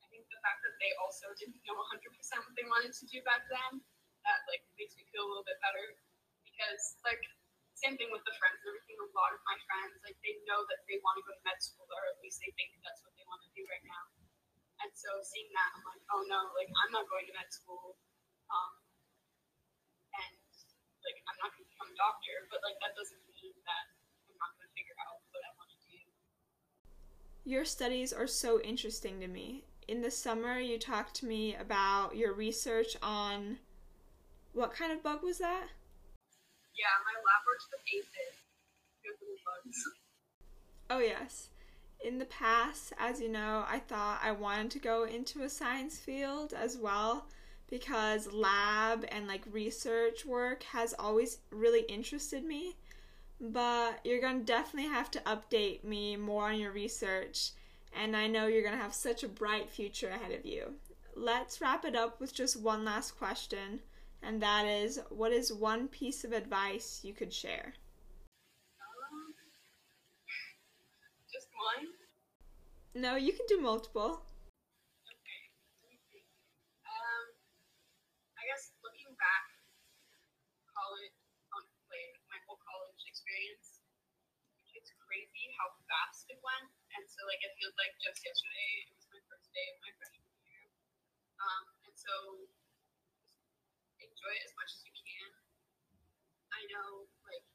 I 0.02 0.06
think 0.10 0.26
the 0.30 0.42
fact 0.42 0.66
that 0.66 0.74
they 0.82 0.94
also 0.98 1.30
didn't 1.38 1.62
know 1.66 1.78
100% 1.78 2.02
what 2.02 2.54
they 2.58 2.66
wanted 2.66 2.94
to 2.98 3.06
do 3.06 3.22
back 3.26 3.46
then, 3.50 3.82
that 4.26 4.40
like 4.50 4.66
makes 4.78 4.98
me 4.98 5.06
feel 5.14 5.26
a 5.26 5.30
little 5.30 5.46
bit 5.46 5.62
better 5.62 5.96
because 6.44 7.00
like 7.06 7.22
same 7.80 7.96
thing 7.96 8.12
with 8.12 8.24
the 8.28 8.36
friends 8.36 8.60
and 8.60 8.76
everything. 8.76 9.00
A 9.00 9.08
lot 9.16 9.32
of 9.32 9.40
my 9.48 9.56
friends, 9.64 9.96
like 10.04 10.20
they 10.20 10.36
know 10.44 10.68
that 10.68 10.84
they 10.92 11.00
want 11.00 11.16
to 11.20 11.24
go 11.24 11.32
to 11.32 11.44
med 11.48 11.60
school, 11.64 11.88
or 11.88 12.04
at 12.12 12.20
least 12.20 12.44
they 12.44 12.52
think 12.60 12.76
that's 12.84 13.00
what 13.08 13.16
they 13.16 13.24
want 13.32 13.40
to 13.48 13.52
do 13.56 13.64
right 13.72 13.86
now. 13.88 14.04
And 14.84 14.92
so 14.96 15.24
seeing 15.24 15.48
that, 15.56 15.70
I'm 15.76 15.84
like, 15.88 16.04
oh 16.12 16.24
no, 16.28 16.52
like 16.56 16.68
I'm 16.68 16.92
not 16.92 17.08
going 17.08 17.28
to 17.32 17.34
med 17.36 17.48
school, 17.52 17.96
um, 18.52 18.74
and 20.12 20.36
like 21.08 21.20
I'm 21.32 21.40
not 21.40 21.56
going 21.56 21.64
to 21.64 21.72
become 21.72 21.90
a 21.92 21.98
doctor. 22.00 22.36
But 22.52 22.60
like 22.68 22.76
that 22.84 22.96
doesn't 23.00 23.24
mean 23.32 23.56
that 23.64 23.86
I'm 24.28 24.36
not 24.36 24.52
going 24.60 24.68
to 24.68 24.74
figure 24.76 25.00
out 25.00 25.24
what 25.32 25.44
I 25.48 25.52
want 25.56 25.70
to 25.72 25.80
do. 25.88 26.00
Your 27.48 27.64
studies 27.64 28.12
are 28.12 28.28
so 28.28 28.60
interesting 28.60 29.24
to 29.24 29.32
me. 29.32 29.64
In 29.88 30.04
the 30.04 30.12
summer, 30.12 30.60
you 30.60 30.78
talked 30.78 31.16
to 31.24 31.26
me 31.26 31.56
about 31.56 32.14
your 32.14 32.36
research 32.36 33.00
on 33.02 33.58
what 34.54 34.76
kind 34.76 34.92
of 34.92 35.02
bug 35.02 35.24
was 35.24 35.40
that? 35.40 35.72
Yeah, 36.80 36.96
my 37.04 37.20
lab 37.20 37.44
works 37.46 37.68
with 37.68 37.84
aphids. 37.92 38.40
Oh, 40.90 41.00
yes. 41.00 41.50
In 42.06 42.18
the 42.18 42.26
past, 42.26 42.94
as 42.98 43.20
you 43.20 43.28
know, 43.28 43.66
I 43.68 43.80
thought 43.80 44.22
I 44.24 44.32
wanted 44.32 44.72
to 44.72 44.80
go 44.80 45.04
into 45.04 45.44
a 45.44 45.50
science 45.50 45.98
field 45.98 46.54
as 46.54 46.78
well 46.78 47.28
because 47.70 48.32
lab 48.32 49.06
and 49.12 49.28
like 49.28 49.44
research 49.52 50.26
work 50.26 50.64
has 50.64 50.96
always 50.98 51.40
really 51.52 51.82
interested 51.82 52.46
me. 52.46 52.78
But 53.42 54.00
you're 54.06 54.22
going 54.22 54.40
to 54.40 54.46
definitely 54.46 54.90
have 54.90 55.12
to 55.12 55.20
update 55.20 55.84
me 55.84 56.16
more 56.16 56.50
on 56.50 56.60
your 56.60 56.72
research, 56.72 57.52
and 57.94 58.16
I 58.16 58.28
know 58.28 58.48
you're 58.48 58.64
going 58.64 58.76
to 58.76 58.82
have 58.82 58.94
such 58.94 59.24
a 59.24 59.30
bright 59.30 59.70
future 59.70 60.10
ahead 60.10 60.32
of 60.32 60.46
you. 60.46 60.76
Let's 61.16 61.62
wrap 61.62 61.84
it 61.86 61.96
up 61.96 62.20
with 62.20 62.34
just 62.34 62.62
one 62.62 62.86
last 62.86 63.18
question 63.18 63.82
and 64.22 64.42
that 64.42 64.66
is 64.66 65.00
what 65.10 65.32
is 65.32 65.52
one 65.54 65.88
piece 65.88 66.24
of 66.24 66.32
advice 66.34 67.02
you 67.04 67.14
could 67.14 67.34
share? 67.34 67.74
Um, 68.80 69.34
just 71.32 71.48
one? 71.56 71.88
No, 72.96 73.16
you 73.16 73.34
can 73.34 73.46
do 73.48 73.62
multiple. 73.62 74.26
Okay, 75.08 75.42
let 75.82 75.90
me 75.90 75.98
think. 76.12 76.26
Um, 76.86 77.26
I 78.38 78.44
guess 78.50 78.74
looking 78.84 79.14
back, 79.16 79.46
college, 80.74 81.16
my 82.30 82.40
whole 82.46 82.60
college 82.62 83.02
experience, 83.10 83.82
it's 84.74 84.92
crazy 85.02 85.46
how 85.58 85.74
fast 85.90 86.30
it 86.30 86.40
went. 86.42 86.70
And 86.98 87.04
so, 87.06 87.22
like, 87.30 87.42
it 87.46 87.54
feels 87.58 87.76
like 87.78 87.94
just 88.02 88.22
yesterday, 88.26 88.72
it 88.86 88.94
was 88.98 89.06
my 89.14 89.22
first 89.30 89.50
day 89.54 89.66
of 89.74 89.78
my 89.86 89.92
freshman 89.98 90.30
year. 90.46 90.66
Um, 91.40 91.64
and 91.86 91.96
so 91.96 92.14
enjoy 94.02 94.34
it 94.36 94.44
as 94.46 94.54
much 94.60 94.72
as 94.76 94.82
you 94.84 94.94
can. 94.98 95.30
I 96.52 96.59
know, 96.74 97.10
like, 97.26 97.46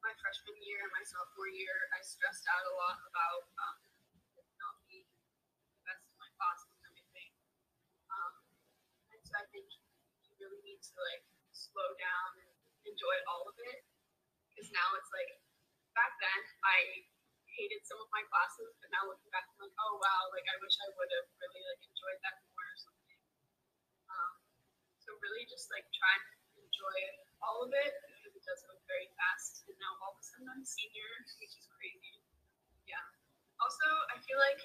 my 0.00 0.12
freshman 0.16 0.56
year 0.64 0.80
and 0.80 0.92
my 0.96 1.04
sophomore 1.04 1.52
year, 1.52 1.76
I 1.92 2.00
stressed 2.00 2.48
out 2.48 2.64
a 2.64 2.74
lot 2.80 2.96
about 3.04 3.42
um, 3.60 3.76
not 4.56 4.80
being 4.88 5.04
the 5.04 5.80
best 5.84 6.08
in 6.08 6.16
my 6.16 6.30
classes 6.40 6.72
and 6.72 6.84
everything. 6.88 7.30
Um, 8.08 8.32
and 9.12 9.20
so 9.20 9.32
I 9.36 9.44
think 9.52 9.68
you 10.24 10.32
really 10.40 10.62
need 10.64 10.80
to, 10.80 10.92
like, 10.96 11.24
slow 11.52 11.90
down 12.00 12.30
and 12.40 12.52
enjoy 12.88 13.16
all 13.28 13.44
of 13.44 13.56
it. 13.60 13.84
Because 14.48 14.72
now 14.72 14.88
it's 14.96 15.12
like, 15.12 15.36
back 15.92 16.16
then, 16.16 16.40
I 16.64 17.04
hated 17.52 17.84
some 17.84 18.00
of 18.00 18.08
my 18.08 18.24
classes, 18.32 18.72
but 18.80 18.88
now 18.88 19.04
looking 19.04 19.28
back, 19.28 19.44
I'm 19.52 19.68
like, 19.68 19.76
oh 19.76 20.00
wow, 20.00 20.22
like, 20.32 20.48
I 20.48 20.56
wish 20.64 20.80
I 20.80 20.88
would 20.96 21.10
have 21.12 21.28
really, 21.44 21.60
like, 21.60 21.82
enjoyed 21.84 22.20
that 22.24 22.40
more 22.56 22.64
or 22.64 22.78
something. 22.80 23.20
Um, 24.08 24.32
so 25.04 25.12
really 25.20 25.44
just 25.44 25.68
like 25.68 25.84
try 25.92 26.14
and 26.16 26.24
enjoy 26.64 26.98
all 27.44 27.68
of 27.68 27.72
it 27.74 27.92
it 27.92 28.09
does 28.50 28.66
go 28.66 28.74
very 28.90 29.06
fast. 29.14 29.62
And 29.70 29.78
now 29.78 29.94
all 30.02 30.18
of 30.18 30.18
a 30.18 30.24
sudden 30.26 30.50
I'm 30.50 30.58
a 30.58 30.66
senior, 30.66 31.06
which 31.38 31.54
is 31.54 31.70
crazy. 31.70 32.18
Yeah. 32.82 33.06
Also, 33.62 33.86
I 34.10 34.18
feel 34.26 34.42
like 34.42 34.58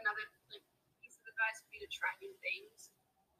another 0.00 0.24
like 0.48 0.64
piece 1.04 1.20
of 1.20 1.28
advice 1.28 1.60
would 1.60 1.72
be 1.76 1.84
to 1.84 1.90
try 1.92 2.08
new 2.24 2.32
things. 2.40 2.88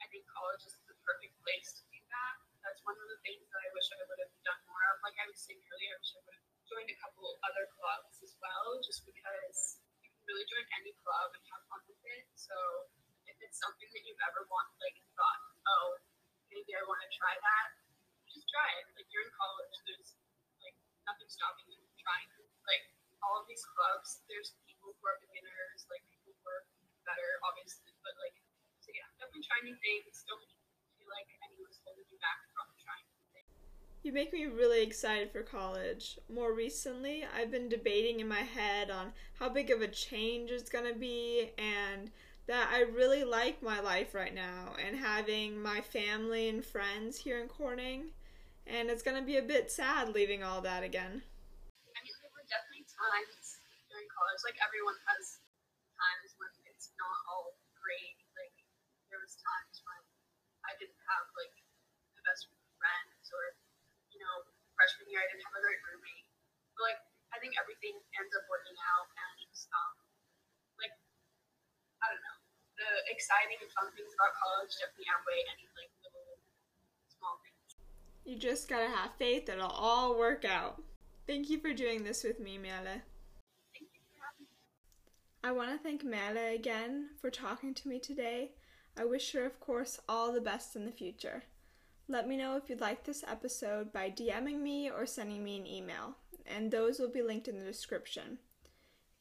I 0.05 0.07
think 0.13 0.29
college 0.29 0.69
is 0.69 0.77
the 0.85 0.93
perfect 1.01 1.33
place 1.41 1.73
to 1.81 1.83
do 1.89 1.97
that. 2.13 2.37
That's 2.61 2.85
one 2.85 2.93
of 3.01 3.09
the 3.09 3.17
things 3.25 3.49
that 3.49 3.61
I 3.65 3.69
wish 3.73 3.89
I 3.89 4.05
would 4.05 4.21
have 4.21 4.35
done 4.45 4.61
more 4.69 4.85
of. 4.93 5.01
Like 5.01 5.17
I 5.17 5.25
was 5.33 5.41
saying 5.41 5.65
earlier, 5.65 5.97
I 5.97 6.01
wish 6.05 6.13
I 6.13 6.21
would 6.29 6.37
have 6.37 6.49
joined 6.69 6.91
a 6.93 6.99
couple 7.01 7.25
other 7.49 7.65
clubs 7.73 8.21
as 8.21 8.37
well, 8.37 8.77
just 8.85 9.09
because 9.09 9.81
you 10.05 10.13
can 10.13 10.21
really 10.29 10.45
join 10.45 10.65
any 10.77 10.93
club 11.01 11.33
and 11.33 11.41
have 11.57 11.65
fun 11.73 11.81
with 11.89 12.05
it. 12.05 12.29
So 12.37 12.57
if 13.25 13.37
it's 13.41 13.57
something 13.57 13.89
that 13.89 14.03
you've 14.05 14.21
ever 14.29 14.45
wanted, 14.53 14.77
like 14.85 15.01
thought, 15.17 15.41
oh, 15.73 15.97
maybe 16.53 16.77
I 16.77 16.85
want 16.85 17.01
to 17.01 17.11
try 17.17 17.33
that, 17.33 17.84
just 18.45 18.53
try 18.53 18.69
it. 18.77 18.85
Like 18.93 19.09
you're 19.09 19.25
in 19.25 19.33
college, 19.33 19.73
there's 19.89 20.13
like 20.61 20.77
nothing 21.09 21.33
stopping 21.33 21.65
you 21.73 21.81
from 21.81 21.97
trying 21.97 22.29
like 22.69 22.85
all 23.25 23.41
of 23.41 23.49
these 23.49 23.65
clubs, 23.73 24.21
there's 24.29 24.53
people 24.69 24.93
who 24.93 25.03
are 25.09 25.17
beginners, 25.25 25.89
like 25.89 26.05
people 26.13 26.37
who 26.37 26.45
are 26.45 26.65
better, 27.09 27.41
obviously, 27.41 27.89
but 28.05 28.13
like 28.21 28.37
so 28.85 28.93
yeah, 28.93 29.09
definitely 29.17 29.49
try 29.49 29.65
new 29.65 29.77
things. 29.81 30.21
Don't 30.29 30.45
feel 31.01 31.09
like 31.09 31.25
anyone's 31.41 31.81
holding 31.89 32.05
you 32.13 32.21
back 32.21 32.37
from 32.53 32.69
trying. 32.85 33.09
You 34.05 34.13
make 34.13 34.37
me 34.37 34.45
really 34.45 34.85
excited 34.85 35.33
for 35.33 35.41
college. 35.41 36.21
More 36.29 36.53
recently, 36.53 37.25
I've 37.25 37.49
been 37.49 37.73
debating 37.73 38.21
in 38.21 38.29
my 38.29 38.45
head 38.45 38.93
on 38.93 39.17
how 39.41 39.49
big 39.49 39.73
of 39.73 39.81
a 39.81 39.89
change 39.89 40.53
it's 40.53 40.69
going 40.69 40.85
to 40.85 40.99
be 40.99 41.49
and 41.57 42.13
that 42.47 42.69
I 42.71 42.83
really 42.83 43.25
like 43.25 43.63
my 43.63 43.81
life 43.81 44.15
right 44.15 44.35
now 44.35 44.77
and 44.77 44.97
having 44.97 45.57
my 45.57 45.81
family 45.81 46.51
and 46.51 46.63
friends 46.63 47.17
here 47.17 47.41
in 47.41 47.49
Corning. 47.49 48.13
And 48.67 48.89
it's 48.89 49.05
going 49.05 49.21
to 49.21 49.27
be 49.27 49.37
a 49.37 49.45
bit 49.45 49.71
sad 49.71 50.17
leaving 50.17 50.43
all 50.43 50.61
that 50.65 50.83
again. 50.83 51.23
I 51.95 52.01
mean, 52.03 52.17
there 52.21 52.33
were 52.33 52.49
definitely 52.49 52.89
times 52.91 53.61
during 53.93 54.09
college, 54.11 54.41
like 54.43 54.59
everyone 54.59 54.99
has 55.07 55.39
times 55.95 56.35
when 56.43 56.51
it's 56.67 56.91
not 56.99 57.19
all 57.31 57.55
great. 57.79 58.19
Like 58.35 58.57
there 59.13 59.23
was 59.23 59.37
times 59.39 59.79
when 59.87 60.03
I 60.67 60.73
didn't 60.81 60.99
have 61.07 61.27
like 61.39 61.55
the 62.19 62.23
best 62.27 62.51
friends, 62.81 63.25
or 63.31 63.55
you 64.11 64.19
know, 64.19 64.49
freshman 64.75 65.07
year 65.13 65.23
I 65.23 65.29
didn't 65.31 65.47
have 65.47 65.55
a 65.55 65.63
great 65.63 65.79
roommate. 65.87 66.27
But 66.75 66.83
like 66.91 67.01
I 67.31 67.39
think 67.39 67.55
everything 67.61 67.95
ends 68.19 68.33
up 68.35 68.45
working 68.51 68.75
out, 68.91 69.07
and 69.15 69.55
um, 69.71 69.93
like 70.83 70.95
I 72.03 72.11
don't 72.11 72.25
know, 72.27 72.39
the 72.81 72.91
exciting 73.15 73.63
and 73.63 73.71
fun 73.71 73.93
things 73.95 74.11
about 74.19 74.35
college 74.35 74.75
definitely 74.83 75.07
outweigh 75.15 75.47
any 75.55 75.71
like. 75.79 75.94
You 78.25 78.37
just 78.37 78.69
gotta 78.69 78.89
have 78.89 79.11
faith 79.19 79.47
that 79.47 79.59
it'll 79.59 79.69
all 79.69 80.19
work 80.19 80.45
out. 80.45 80.83
Thank 81.27 81.51
you 81.51 81.59
for 81.61 81.73
doing 81.73 82.05
this 82.05 82.25
with 82.25 82.41
me, 82.41 82.57
me. 82.57 82.71
I 85.43 85.53
want 85.53 85.71
to 85.71 85.79
thank 85.79 86.03
Merle 86.03 86.55
again 86.55 87.11
for 87.21 87.31
talking 87.31 87.75
to 87.75 87.89
me 87.89 87.99
today. 87.99 88.53
I 88.97 89.05
wish 89.05 89.33
her, 89.33 89.45
of 89.45 89.61
course, 89.61 90.01
all 90.09 90.33
the 90.33 90.41
best 90.41 90.75
in 90.75 90.87
the 90.87 90.93
future. 90.93 91.43
Let 92.09 92.27
me 92.27 92.39
know 92.39 92.57
if 92.57 92.71
you'd 92.71 92.81
like 92.81 93.05
this 93.05 93.25
episode 93.27 93.93
by 93.93 94.11
DMing 94.11 94.61
me 94.61 94.91
or 94.91 95.05
sending 95.05 95.45
me 95.45 95.59
an 95.59 95.67
email, 95.67 96.17
and 96.47 96.71
those 96.71 96.99
will 96.99 97.11
be 97.11 97.23
linked 97.23 97.49
in 97.49 97.59
the 97.59 97.65
description. 97.65 98.39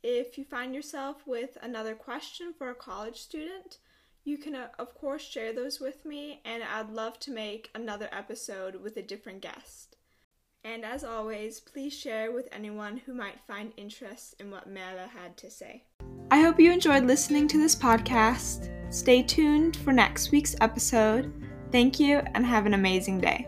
If 0.01 0.37
you 0.37 0.45
find 0.45 0.73
yourself 0.73 1.27
with 1.27 1.57
another 1.61 1.95
question 1.95 2.53
for 2.57 2.69
a 2.69 2.75
college 2.75 3.17
student, 3.17 3.79
you 4.23 4.37
can, 4.37 4.55
uh, 4.55 4.67
of 4.79 4.93
course, 4.95 5.21
share 5.21 5.53
those 5.53 5.79
with 5.79 6.05
me, 6.05 6.41
and 6.45 6.63
I'd 6.63 6.89
love 6.89 7.19
to 7.21 7.31
make 7.31 7.69
another 7.75 8.09
episode 8.11 8.75
with 8.75 8.97
a 8.97 9.01
different 9.01 9.41
guest. 9.41 9.97
And 10.63 10.85
as 10.85 11.03
always, 11.03 11.59
please 11.59 11.93
share 11.93 12.31
with 12.31 12.47
anyone 12.51 12.97
who 13.05 13.13
might 13.13 13.41
find 13.45 13.73
interest 13.75 14.35
in 14.39 14.49
what 14.49 14.67
Merle 14.69 15.09
had 15.09 15.35
to 15.37 15.51
say. 15.51 15.83
I 16.31 16.39
hope 16.39 16.59
you 16.59 16.71
enjoyed 16.71 17.03
listening 17.03 17.47
to 17.49 17.57
this 17.57 17.75
podcast. 17.75 18.69
Stay 18.93 19.23
tuned 19.23 19.75
for 19.75 19.91
next 19.91 20.31
week's 20.31 20.55
episode. 20.61 21.33
Thank 21.71 21.99
you 21.99 22.21
and 22.33 22.45
have 22.45 22.65
an 22.65 22.75
amazing 22.75 23.19
day. 23.19 23.47